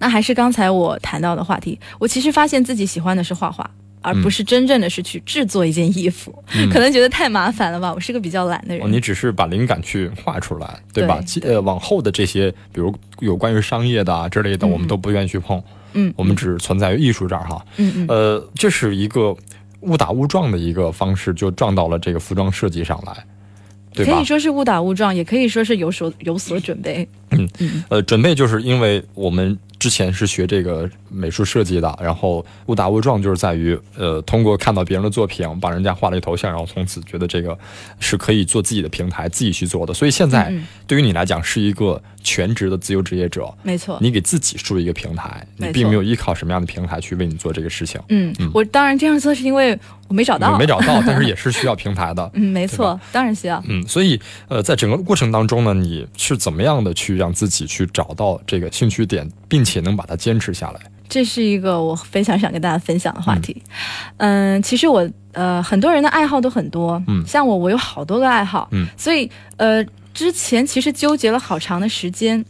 [0.00, 1.78] 那还是刚才我谈到的话题。
[2.00, 3.70] 我其实发现自己喜欢的是画画，
[4.02, 6.32] 而不是真正的是去制作一件衣服。
[6.72, 7.92] 可能觉得太麻烦了吧？
[7.92, 8.90] 我是个比较懒的人。
[8.92, 11.20] 你只是把灵感去画出来，对吧？
[11.42, 15.62] 呃，往后的这些，比如有关于商业的啊之类的，我们都不愿意去碰。
[15.94, 17.64] 嗯，我们只存在于艺术这儿哈。
[17.78, 18.06] 嗯嗯。
[18.08, 19.34] 呃，这是一个
[19.80, 23.24] 误打误撞的一个方式，就撞到了这个服装设计上来。
[24.04, 27.08] 可以说是误打误撞，也可以说是有所有所准备。
[27.30, 37.56] 嗯嗯，呃，准备就是因为我们之前是学这个美术设计的，然后误打误撞就是在于，呃，通过看到别人的作品，把人家画了一头像，然后从此觉得这个
[38.00, 39.92] 是可以做自己的平台，自己去做的。
[39.92, 40.52] 所以现在
[40.86, 48.00] 对于你来讲是一个全职的自由职业者，没错，你给自己树一个平台，你并没有依靠什么样的平台去为你做这个事情。
[48.08, 52.28] 嗯，我当然这样做是因为我没找到，没找到， 但是也是需要平台的。
[52.34, 53.62] 嗯，没错，当然需要。
[53.68, 60.80] 嗯，所以呃，在整个过程当中呢，你是怎么样的去让自己去找到这个兴趣点，并且能把它坚持下来？
[61.08, 63.62] 这是一个我非常想跟大家分享的话题。
[64.16, 67.00] 嗯，其实我呃，很多人的爱好都很多。
[67.06, 68.68] 嗯，像我，我有好多个爱好。
[68.72, 69.84] 嗯，所以呃，
[70.16, 72.42] 之前其实纠结了好长的时间，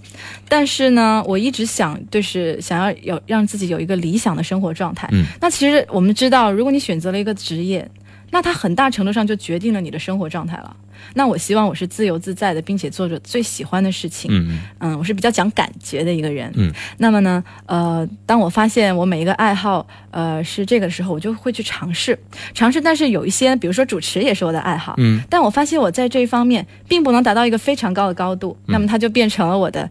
[0.48, 5.08] 但是呢，我一直想就是想要有让自己有一个理想的生活状态。
[5.10, 7.86] 嗯，那其实我们知道，如果你选择了一个职业。
[8.30, 10.76] 那它很大程度上就决定了你的生活状态了。
[11.14, 14.30] 那我希望我是自由自在的，并且做着最喜欢的事情。
[14.32, 16.50] 嗯嗯，我是比较讲感觉的一个人。
[16.56, 22.18] 嗯，那么呢，呃，当我发现我每一个爱好，呃，是这个时候，我就会去尝试
[22.54, 22.80] 尝试。
[22.80, 24.94] 但是有一些，比如说主持也是我的爱好。
[24.96, 29.88] 嗯，但我发现我在这一方面并不能达到一个非常高的高度，那么它就变成了我的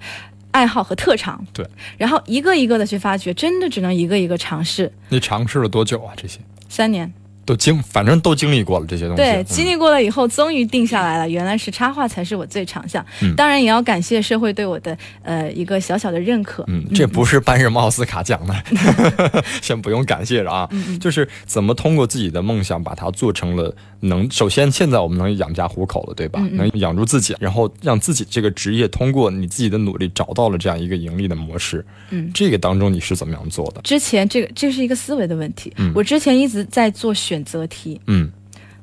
[0.52, 1.46] 爱好和特长。
[1.54, 1.66] 对，
[1.98, 4.92] 然后一个一个的去发掘，真的只能一个一个尝试。
[5.10, 6.14] 你尝试了多久啊？
[6.18, 7.14] 这些三年。
[7.46, 9.22] 都经，反正都经历过了这些东西。
[9.22, 11.30] 对，经历过了以后，终于定下来了。
[11.30, 13.06] 原来是插画才是我最长项。
[13.38, 16.64] 当然，也要感谢社会对我的呃一个小小的认可。
[16.68, 20.70] 嗯，这不是颁什么奥斯卡奖的， 先不用感谢了啊。
[21.00, 24.30] 就是怎么通过自己的梦想把它做成了能。
[24.32, 26.40] 首先，现在我们能养家糊口了，对吧？
[26.52, 31.86] 能养住自己，然后让自己这个职业通过你自己的努力找到了这样一个盈利的模式。
[32.10, 33.82] 嗯，这个当中你是怎么样做的？
[33.84, 35.72] 之前这个这是一个思维的问题。
[35.78, 37.35] 嗯，我之前一直在做选。
[37.36, 38.32] 选择题，嗯，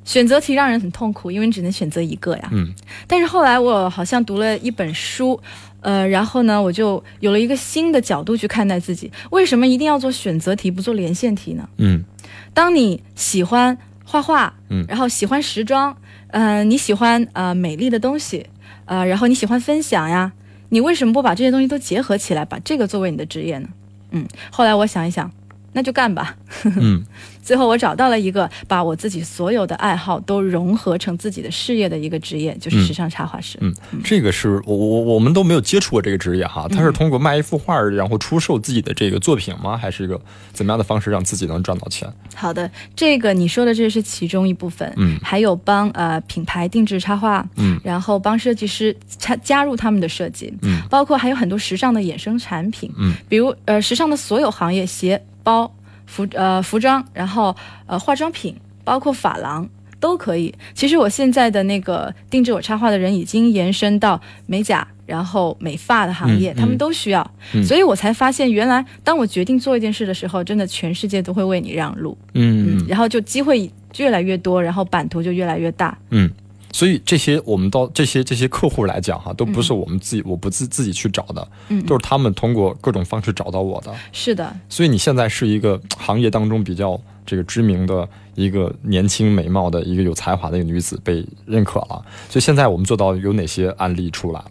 [0.05, 2.71] 选择题让人很痛苦，因为你只能选择一个呀，嗯。
[3.07, 5.41] 但是后来我好像读了一本书，
[5.81, 9.11] 呃，然后呢，我就有了一个新的角度去看待自己。
[9.31, 11.67] 为什么一定要做选择题，不做连线题呢？
[11.79, 12.05] 嗯，
[12.53, 15.97] 当你喜欢画画，嗯，然后喜欢时装，
[16.29, 18.47] 嗯，你喜欢呃美丽的东西，
[18.85, 20.31] 呃，然后你喜欢分享呀，
[20.69, 23.69] 你为什么不把这些东西都结合起来，把这个作为你的职业呢？
[24.11, 25.31] 嗯，后来我想一想。
[25.73, 26.37] 那就干吧。
[26.77, 27.03] 嗯，
[27.43, 33.59] 最后我找到了一个把我自己所有的爱好都融合成自己的事业的一个职业，就是时尚插画师。
[33.61, 36.69] 嗯，这个是我我我们都没有接触过这个职业哈。
[36.69, 39.77] 他是通过卖一幅画然后出售自己的这个作品吗？
[39.77, 40.21] 还是一个
[40.53, 42.09] 怎么样的方式让自己能赚到钱？
[42.35, 44.93] 好的，这个你说的这是其中一部分。
[44.97, 55.21] 嗯，还有帮呃品牌定制插画，嗯，然后帮设计师插加入他们的设计，嗯，包括还有很多时尚的衍生产品，嗯，比如呃时尚的所有行业鞋。
[55.43, 55.71] 包
[56.07, 57.55] 服呃服装，然后
[57.87, 59.69] 呃化妆品，包括发廊
[60.01, 60.55] 都可以。
[60.75, 67.29] 其实我现在的那个定制我插画的人已经延伸到美甲，然后美发的行业，他们都需要。
[67.65, 72.17] 所以我才发现，原来当我决定做一件事的时候，真的全世界都会为你让路。
[72.35, 75.97] 嗯，然后就机会越来越多，然后版图就越来越大。
[76.11, 76.31] 嗯。
[76.73, 83.95] 所以这些我们到这些这些客户来讲哈，都不是我们自己我不自自己去找的，嗯，都是他们通过各种方式找到我的。
[84.11, 84.57] 是的。
[84.69, 92.03] 所以你现在是一个 行业当中比较这个知名的一个年轻美貌的一个有才华的一个女子被认可了。
[92.29, 94.51] 所以现在我们做到有哪些案例出来了？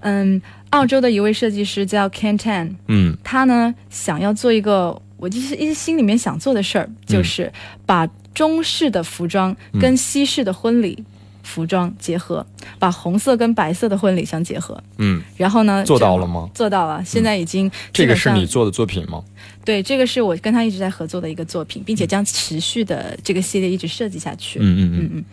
[0.00, 0.40] 嗯，
[0.70, 7.52] 澳洲的一位设计师叫 Ken Tan，嗯，他呢想要做一个，我就是一直心里面想做的事儿，就是
[7.84, 11.02] 把中式的服装跟西式的婚礼。
[11.46, 12.44] 服装结合，
[12.76, 14.82] 把红色跟白色的婚礼相结合。
[14.98, 15.84] 嗯，然后呢？
[15.84, 16.50] 做到了吗？
[16.52, 17.70] 做到了，现在已经。
[17.92, 19.22] 这个是你做的作品吗？
[19.64, 24.58] 对，这个是我跟他一直在合作的一个作品，并且将持续的这个系列一直设计下去。
[24.58, 25.24] 嗯嗯嗯嗯。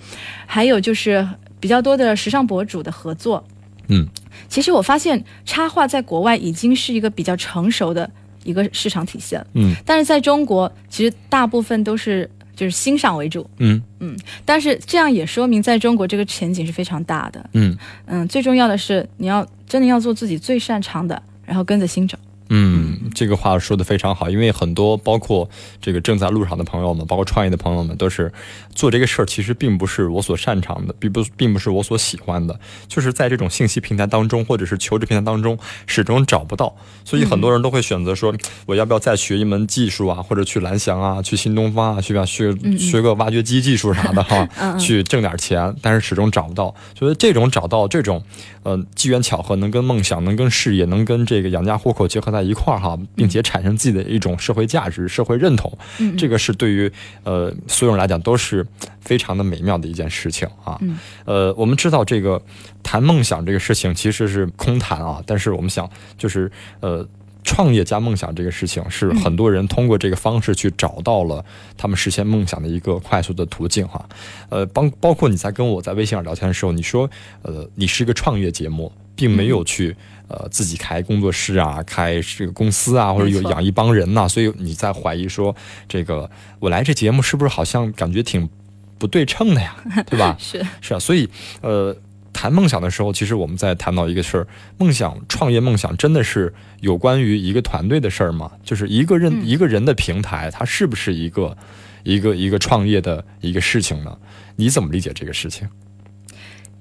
[0.46, 1.28] 还有就是
[1.60, 3.44] 比较多的时尚博主的合作。
[3.88, 4.08] 嗯，
[4.48, 8.10] 其实我发现插画在国外已经是一个比较成熟的
[8.44, 9.46] 一个市场体系了。
[9.54, 12.30] 嗯，但是在中国，其实大部分都是。
[12.64, 13.82] 就是欣赏为主，嗯。
[14.00, 17.78] 嗯，但是这样也说明在中国这个前景是非常大的，嗯。
[18.06, 22.18] 嗯，最重要的是你要真的要做自己最擅长的，然后跟着心走。
[22.50, 25.50] 嗯，这个话说的非常好，因为很多包括
[25.82, 28.32] 这个正在路上的朋友们，包括创业的朋友们，都是
[28.76, 36.76] 做这个事儿，其实并不是我所擅长的，并不并不是我所喜欢的，就是在这种信息平台当中，或者是求职平台当中，始终找不到，
[37.06, 38.34] 所以很多人都会选择说，
[38.66, 48.22] 我要不要再学一门技术啊，或者去蓝翔啊，去新东方啊，去吧学学个挖掘机技术啥的哈， 去挣点钱，但是始终找不到，所以这种找到这种，
[48.64, 52.44] 呃，机缘巧合能跟梦想，能跟事业，能跟这个养家糊口结合在。
[52.44, 55.72] 一块儿哈，并且产生自己的一种社会价值、社会认同，
[56.18, 56.92] 这个是对于
[57.24, 58.68] 呃所有人来讲都是
[59.00, 60.78] 非常的美妙的一件事情啊。
[61.24, 62.42] 呃，我们知道这个
[62.84, 67.08] 谈梦想这个事情其实是空谈啊，但是我们想就是呃
[67.46, 71.46] 创业加梦想这个事情，是很多人通过这个方式去找到了
[71.78, 74.06] 他们实现梦想的一个快速的途径哈。
[74.50, 77.10] 呃，包包括你在跟我在微信上聊天的时候，你说，
[77.42, 79.96] 呃，你是一个创业节目，并没有去
[80.28, 85.56] 呃自己开工作室啊，开这个公司啊，或者有养一帮人呐，所以你在怀疑说，
[85.88, 88.50] 这个我来这节目是不是好像感觉挺
[88.98, 89.76] 不对称的呀，
[90.08, 90.36] 对吧？
[90.40, 91.30] 是是啊，所以
[91.62, 91.96] 呃。
[92.36, 94.48] 谈梦想的时候，其实我们在谈到一个事儿：
[94.80, 96.52] 梦想、创业梦想真的是
[96.82, 98.52] 有关于一个团队的事儿吗？
[98.64, 101.56] 就是一个人一个人的平台，它是不是一个
[102.02, 104.18] 一个一个创业的一个事情呢？
[104.56, 105.70] 你怎么理解这个事情？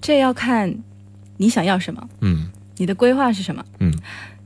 [0.01, 0.75] 这要看
[1.43, 2.09] 你想要什么。
[2.21, 3.65] 嗯，你的规划是什么？
[3.81, 3.93] 嗯，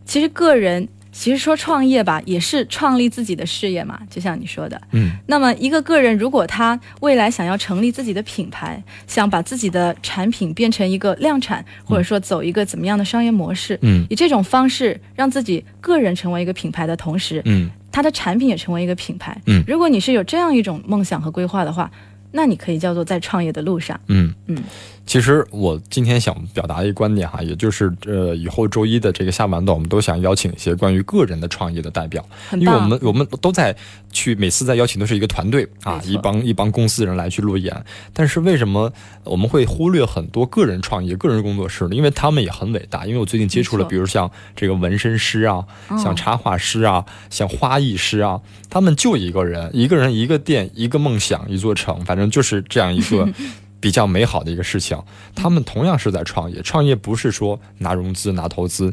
[0.06, 0.88] 其实个人。
[1.18, 4.78] 其实说创业吧，也是创立自己的事业嘛，就像你说的。
[4.92, 21.90] 嗯，那么一个个人如果他未来想要成立自己的品牌，想把自己的产品变成一个量产，或者说走一个怎么样的商业模式，嗯，以这种方式让自己个人成为一个品牌的同时，嗯，他的产品也成为一个品牌，嗯，如果你是有这样一种梦想和规划的话。
[22.32, 23.98] 那你可以叫做在创业的路上。
[24.08, 24.58] 嗯嗯，
[25.06, 33.74] 其实我今天想表达一个观点哈，也就是呃，以后周一的这个下半段，我们都想邀请一些关于个人的创业的代表，因为我们我们都在
[34.12, 37.74] 去每次在邀请都是一个团队啊，一帮一帮公司人来去路演。
[38.12, 38.92] 但是为什么
[39.24, 41.94] 我们会忽略很多个人创业、个人工作室呢？
[41.94, 43.06] 因为他们也很伟大。
[43.06, 45.64] 因为我最近接触了，比如像这个纹身师啊，
[46.02, 52.26] 像插画师啊，像花艺师啊，他们就一个人，一个人一个店，一个梦想，一座城，反正。
[52.28, 53.26] 就是这样一个
[53.80, 54.96] 比较美好的一个事情。
[55.34, 58.92] 他们同样是在创业，创业不是说拿融资、拿投资。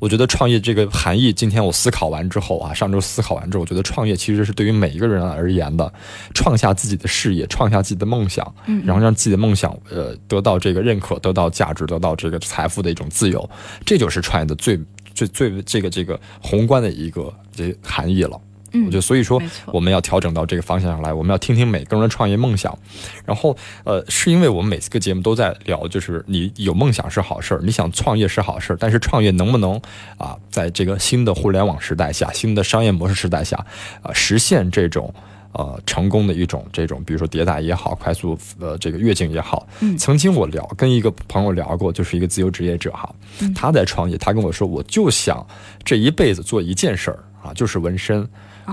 [0.00, 5.90] 我觉得创业这个含义，今天我思考完之后啊，上周思考完之后，我觉得创业其实是对于每一个人而言的，
[6.34, 8.54] 创下自己的事业，创下自己的梦想，
[8.84, 13.48] 然后让自己的梦想呃得到这个认可，得到价值，得到这个财富的一种自由，
[13.86, 14.78] 这就是创业的最
[15.14, 18.38] 最最这个这个宏观的一个这含义了。
[18.74, 21.12] 我觉得，所以说我们要调整到这个方向上来。
[21.12, 22.76] 我们要听听每个人的创业梦想，
[23.24, 29.80] 然后，呃，是因为我们每次个节目都在聊，就是你有梦想是好事儿，你想创业是好事儿，但是创业能不能
[30.18, 33.56] 啊，在这个新的互联网时代下、新的商业模式时代下，
[34.02, 35.12] 啊，实现这种
[35.52, 39.66] 呃成功的一种这种，比如说迭代也好，快速呃这个跃进也好。
[39.98, 43.14] 曾经我聊跟一个朋友聊过，就是一个自由职业者哈，
[43.54, 45.46] 他在创业，他跟我说，我就想
[45.84, 48.26] 这一辈子做一件事儿啊，就是纹身。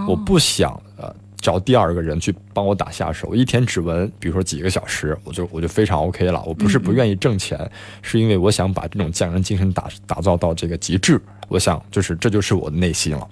[0.07, 6.41] 我不想呃找第二个人去帮我打下手，一天只纹，比如说几个小时，我就我就非常 OK 了。
[6.43, 7.69] 我不是不愿意挣钱，
[8.01, 11.19] 是因为我想把这种匠人精神打打造到这个极致。
[11.49, 13.27] 我想就是这就是我的内心了，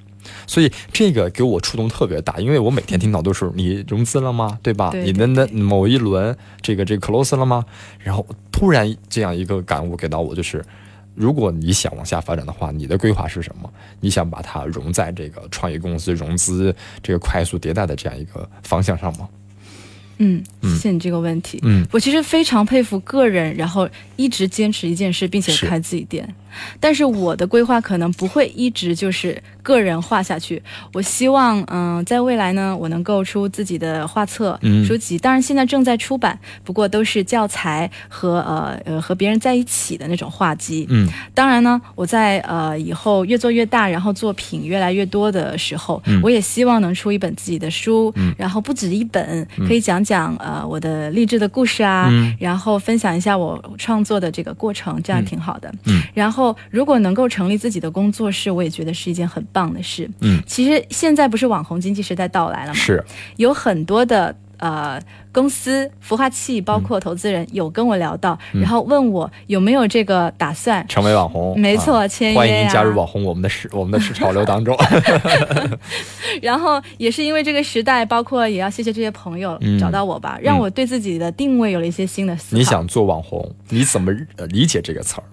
[0.46, 4.60] 所以这个给我触动特别大，因为我每天听到都是你融资了吗？
[4.62, 4.92] 对吧？
[4.94, 7.64] 你的那某一轮这个这个 close 了吗？
[8.00, 10.62] 然后突然这样一个感悟给到我就是。
[11.16, 13.72] 如果你想往下发展的话，你的规划是什么？
[13.99, 19.28] 你想把它融在这个创业公司融资、这个快速迭代的这样一个方向上吗？
[20.22, 21.60] 嗯，谢谢你这个问题。
[21.64, 26.28] 嗯，我其实非常佩服个人，然后一直坚持一件事，并且开自己店。
[26.80, 30.62] 但是我的规划可能不会一直就是个人画下去。
[30.93, 35.18] 我希望，嗯，在未来呢，我能够出自己的画册、书籍。
[35.18, 40.88] 当然，现在正在出版，不过都是教材和呃呃和别人在一起的那种画集。
[40.89, 48.12] 嗯，当然呢，我在呃以后越做越大，然后作品越来越多的时候，我也希望能出一本自己的书。
[48.16, 55.72] 嗯，然后不止一本，可以讲讲呃我的励志的故事啊，然后分享一下我创作的这个过程，这样挺好的。
[55.86, 56.39] 嗯，然后。
[56.40, 60.10] 后，如果能够成立自己的工作室，我也觉得是一件很棒的事。
[60.22, 62.74] 嗯，其实现在不是网红经济时代到来了吗？
[62.74, 63.04] 是，
[63.36, 65.00] 有很多的呃
[65.32, 71.60] 公司、孵化器，包括投资人有跟我聊到，然后问我有没有这个打算成为网红。
[71.60, 74.76] 没错，签约欢迎加入网红我们的市 我们的市潮流当中。
[76.42, 82.58] 然后也是因为这个时代，包括也要谢谢这些朋友找到我吧，让我对自己的定位有了一些新的思考。
[82.58, 84.12] 你想做网红，你怎么
[84.50, 85.24] 理解这个词儿？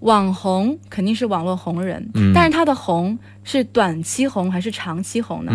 [0.00, 5.52] 网红肯定是网络红人，但是他的红是短期红还是长期红呢？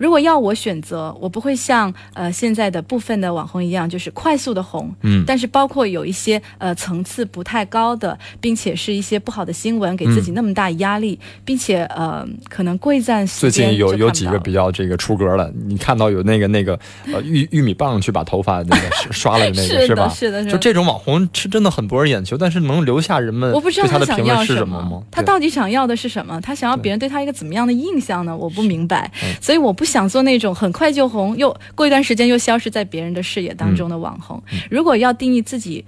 [0.00, 4.90] 如果要我选择，我不会像呃现在的部分的网红一样，就是快速的红。
[5.02, 5.22] 嗯。
[5.26, 16.80] 但是包括有一些呃层次不太高的，并且是一些不好的新闻，给自己那么大压力，并且呃可能贵在最近有有几个比较这个出格了，你看到有那个那个
[17.12, 20.08] 呃玉玉米棒去把头发那个刷了的那个 是吧？
[20.08, 25.02] 是的，就这种网红是真的很博人眼球，但是能留下人们我不知道他的评论是什么吗？
[25.10, 26.40] 他到底想要的是什么？
[26.40, 28.34] 他想要别人对他一个怎么样的印象呢？
[28.34, 29.84] 我不明白，所以我不。
[29.90, 34.42] 想做那种很快就红，又过一段时间又消失在别人的视野当中的网红。
[34.70, 35.84] 如果要定义自己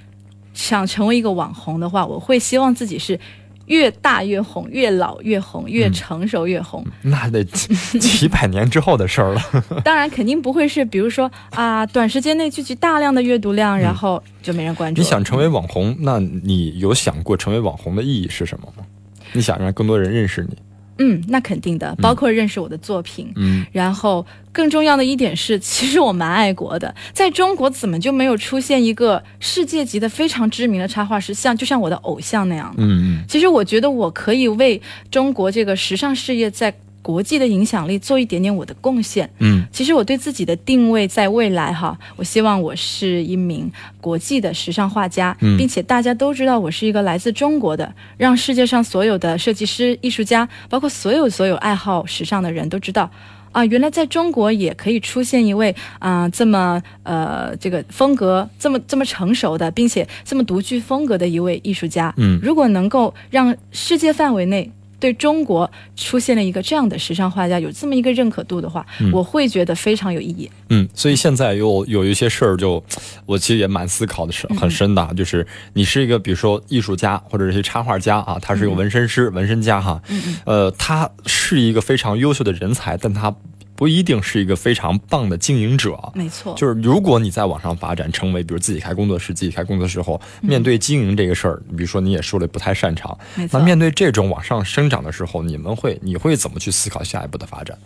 [0.52, 3.18] 想成为一个网红的话，我会希望自己是
[3.66, 6.84] 越大越红，越老越红，越成熟越红。
[7.00, 7.42] 那得
[8.00, 9.40] 几百年之后的事儿了。
[9.84, 15.00] 当然，肯定不会是，比如说啊，短时间内聚集大量的阅读量，然后就没人关注。
[15.00, 18.84] 你想成为网红，那你有想过成为网红的意义是什么吗？
[19.32, 20.56] 你想让更多人认识你？
[20.98, 23.32] 嗯，那肯定的，包括认识我的作品。
[23.36, 26.94] 嗯，然后更重要的一点是， 其实我蛮爱国的。
[27.12, 32.74] 在中国，怎么就没有出现一个世界级的非常知名的插画师，像就像我的偶像那样？
[32.78, 33.24] 嗯嗯。
[33.28, 34.80] 其实我觉得我可以为
[35.10, 36.74] 中国这个时尚事业在。
[37.02, 53.10] 国际的影响力做一点点我的贡献，嗯，其实我对自己的定位在未来哈，我希望我是一名国际的时尚画家，并且大家都知道我是一个来自中国的，让世界上所有的设计师、艺术家，包括所有所有爱好时尚的人都知道，
[53.50, 64.70] 啊，原来在中国也可以出现一位啊这么呃这个风格这么这么成熟的，并且这么独具风格的一位艺术家，嗯，如果能够让世界范围内。
[65.02, 70.48] 对中国出现了一个这样的时尚画家，有这么一个认可度的话，我会觉得非常有意义。
[70.68, 72.80] 嗯，所以现在有有一些事儿，就
[73.26, 75.12] 我其实也蛮思考的，是很深的。
[75.16, 80.00] 就是你是一个，比如说艺术家或者是些插画家啊，他是一个纹身师、纹身家哈，
[80.46, 83.34] 呃，他是一个非常优秀的人才，但他。
[83.82, 86.54] 不一定是一个非常棒的经营者，没错。
[86.56, 93.18] 就是如果你在网上发展，成为比如自己开工作室、自己开工作室后，面对经营这个事儿，比如说你也说了不太擅长，
[93.50, 97.76] 那面对这种往上生长的时候，你们会你会怎么去思考下一步的发展？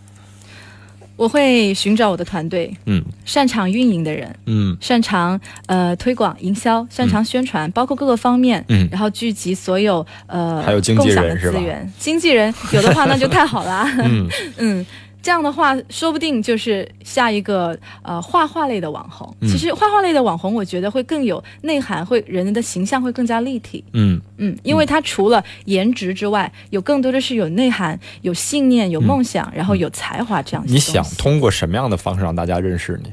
[1.17, 11.59] 我会寻找我的团队，嗯，擅长运营的人，嗯，擅长呃推广营销，擅长宣传，包括各个方面，嗯，然后聚集所有呃还有经纪人是吧？
[11.99, 14.29] 经纪人有的话那就太好了，嗯。
[14.59, 14.87] 嗯。
[15.27, 19.37] 这样的话，说不定就是下一个呃画画类的网红。
[19.41, 23.83] 其实画画类的网红，我觉得会更有内涵，会人的形象会更加立体。
[23.93, 30.63] 嗯嗯，因为他除了颜值之外，有更多的是有内涵、有信念、有梦想，然后有才华这样。
[30.65, 33.13] 你想通过什么样的方式让大家认识你？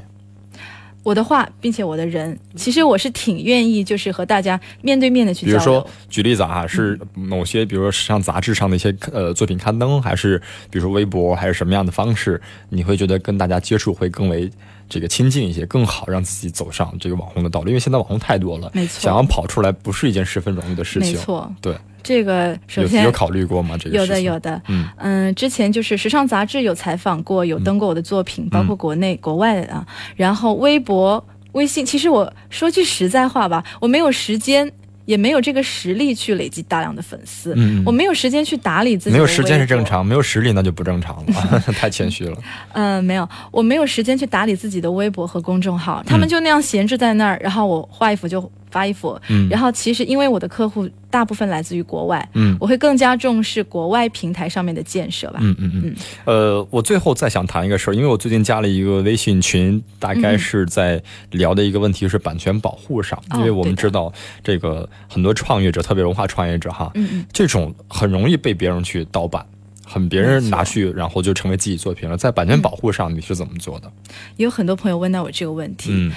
[1.04, 5.58] 我的话，并且我的人，其实我是挺愿意，就是和大家面对面的去交流。
[5.58, 10.38] 比如说，举例子啊，是某些，比如说时尚杂志上的一些呃作品刊登，还是
[10.70, 12.40] 比如说微博，还是什么样的方式，
[12.70, 14.50] 你会觉得跟大家接触会更为
[14.88, 17.68] 这个亲近一些，更好让自己走上这个网红的道路？
[17.68, 21.12] 因为现在网红太多了，没错，想要跑出来不是一件十分容易的事情。
[21.12, 21.76] 没错，对。
[22.02, 23.78] 这个首先有考虑过吗？
[23.78, 29.86] 这个有的有的，嗯嗯，之前就是时尚杂志有采访过，有登过我的作品，包括国内国外的啊。
[30.16, 31.24] 然后微博。
[31.52, 34.68] 微信，其实我说句实在话吧，我没有时间，
[35.04, 37.52] 也没有这个实力去累积大量的粉丝。
[37.56, 39.12] 嗯，我没有时间去打理自己。
[39.12, 42.36] 没有时间是正常，没有实力那就不正常了， 太谦虚了。
[42.72, 48.50] 嗯， 没有，我没有时间去打理自己的微博和公众号，他们就那样闲置在那儿，然后我画一幅就。
[48.74, 55.94] 发衣服，嗯，然后其实因为我的客户大部分来自于国外，嗯，我会更加重视国外平台上面的建设吧，嗯嗯嗯，
[56.24, 61.00] 呃，我最后再想谈一个事儿，因为我最近加了一个微信群，大概是在
[61.30, 64.12] 聊的一个问题是版权保护上，因为我们知道
[64.42, 69.46] 这个很多创业者，特别文化创业者哈，嗯嗯，这种很容易被别人去盗版，
[69.86, 73.92] 很别人拿去，然后就成为自己作品了，在版权保护上你是怎么做的？
[74.36, 76.12] 有很多朋友问到我这个问题，嗯。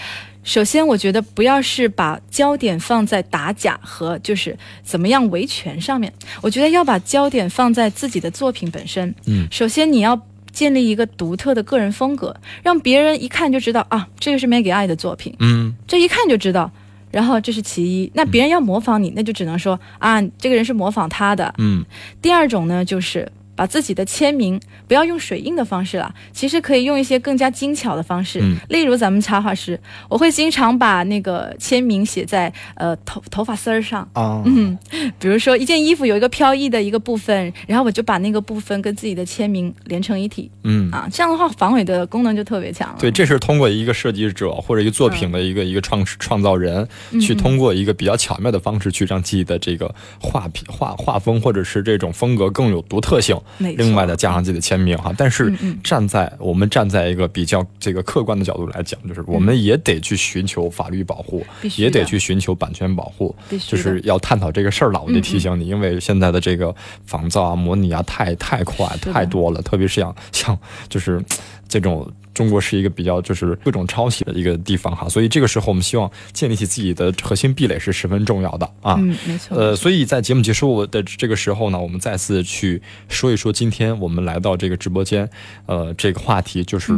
[0.48, 9.14] 首先，我觉得不要是把焦点放在打假和就是怎么样维权上面，我觉得要把焦点放在自己的作品本身。
[9.26, 10.18] 嗯，首先你要
[10.54, 12.34] 建立一个独特的个人风格，
[12.64, 15.36] 让别人一看就知道啊，这个是 Maggie 爱的作品。
[15.40, 16.72] 嗯，这一看就知道。
[17.12, 21.54] 然后这是其一，那别人要模仿你，那就只能说啊，这个人是模仿他的。
[21.58, 21.84] 嗯，
[22.22, 23.30] 第二种呢，就是。
[23.58, 28.40] 把自己的签名不要用水印的方式了，其实可以用一些更加精巧的方式。
[28.42, 29.78] 嗯，例如咱们插画师，
[30.08, 34.44] 我会经常把那个签名写在呃头头发丝儿上啊。
[34.46, 34.78] 嗯，
[35.20, 40.52] 比如说一件衣服有一个飘逸的一个部分，然后我就把那个部分跟自己的签名连成一体。
[40.64, 42.98] 嗯啊，这样的话防伪的功能就特别强了。
[43.00, 46.88] 对，这是通过一个设计者或者一个作品的一个一个创创造人，
[47.20, 53.36] 去通过一个比较巧妙的方式去让自己的这个画品画画风或者是这种风格更有独特性。
[53.58, 61.46] 另外的加上自己的签名哈，但是站在我们站在一个比较这个客观的角度来讲，就是我们也得去寻求法律保护，
[61.78, 63.36] 也得去寻求版权保护，
[63.68, 65.02] 就是要探讨这个事儿了。
[65.02, 66.76] 我得提醒你，因为现在的这个
[67.06, 70.58] 仿造啊、模拟啊，太太快太多了，特别是像像
[70.90, 71.24] 就是
[71.68, 72.10] 这种。
[72.38, 78.94] 中国是一个比较就是各种抄袭的一个地方哈，所以这个时候我们希望建立起自己的核心壁垒是十分重要的啊。
[79.00, 79.58] 嗯，没错。
[79.58, 82.80] 呃，所以在节目结束的这个时候呢，我们再次去
[83.10, 85.28] 说一说今天我们来到这个直播间，
[85.66, 86.94] 呃，这个话题就是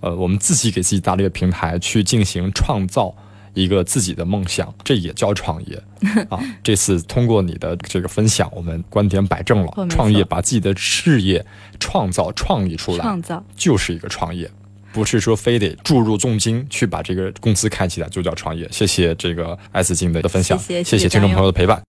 [0.00, 3.12] 呃，我们自己给自己搭了一个平台去进行创造
[3.54, 5.82] 一个自己的梦想，这也叫创业
[6.30, 6.38] 啊！
[6.62, 11.44] 这次通过你的这个分享，我们观点摆正了，创业把自己的事业
[11.80, 14.50] 创造创意出来，创造就是一个创业，
[14.94, 18.68] 不是说非得注入重金去把这个公司开起来就叫创业。
[18.70, 21.82] 谢谢这个 S 金的分享，谢谢听众朋友的陪伴。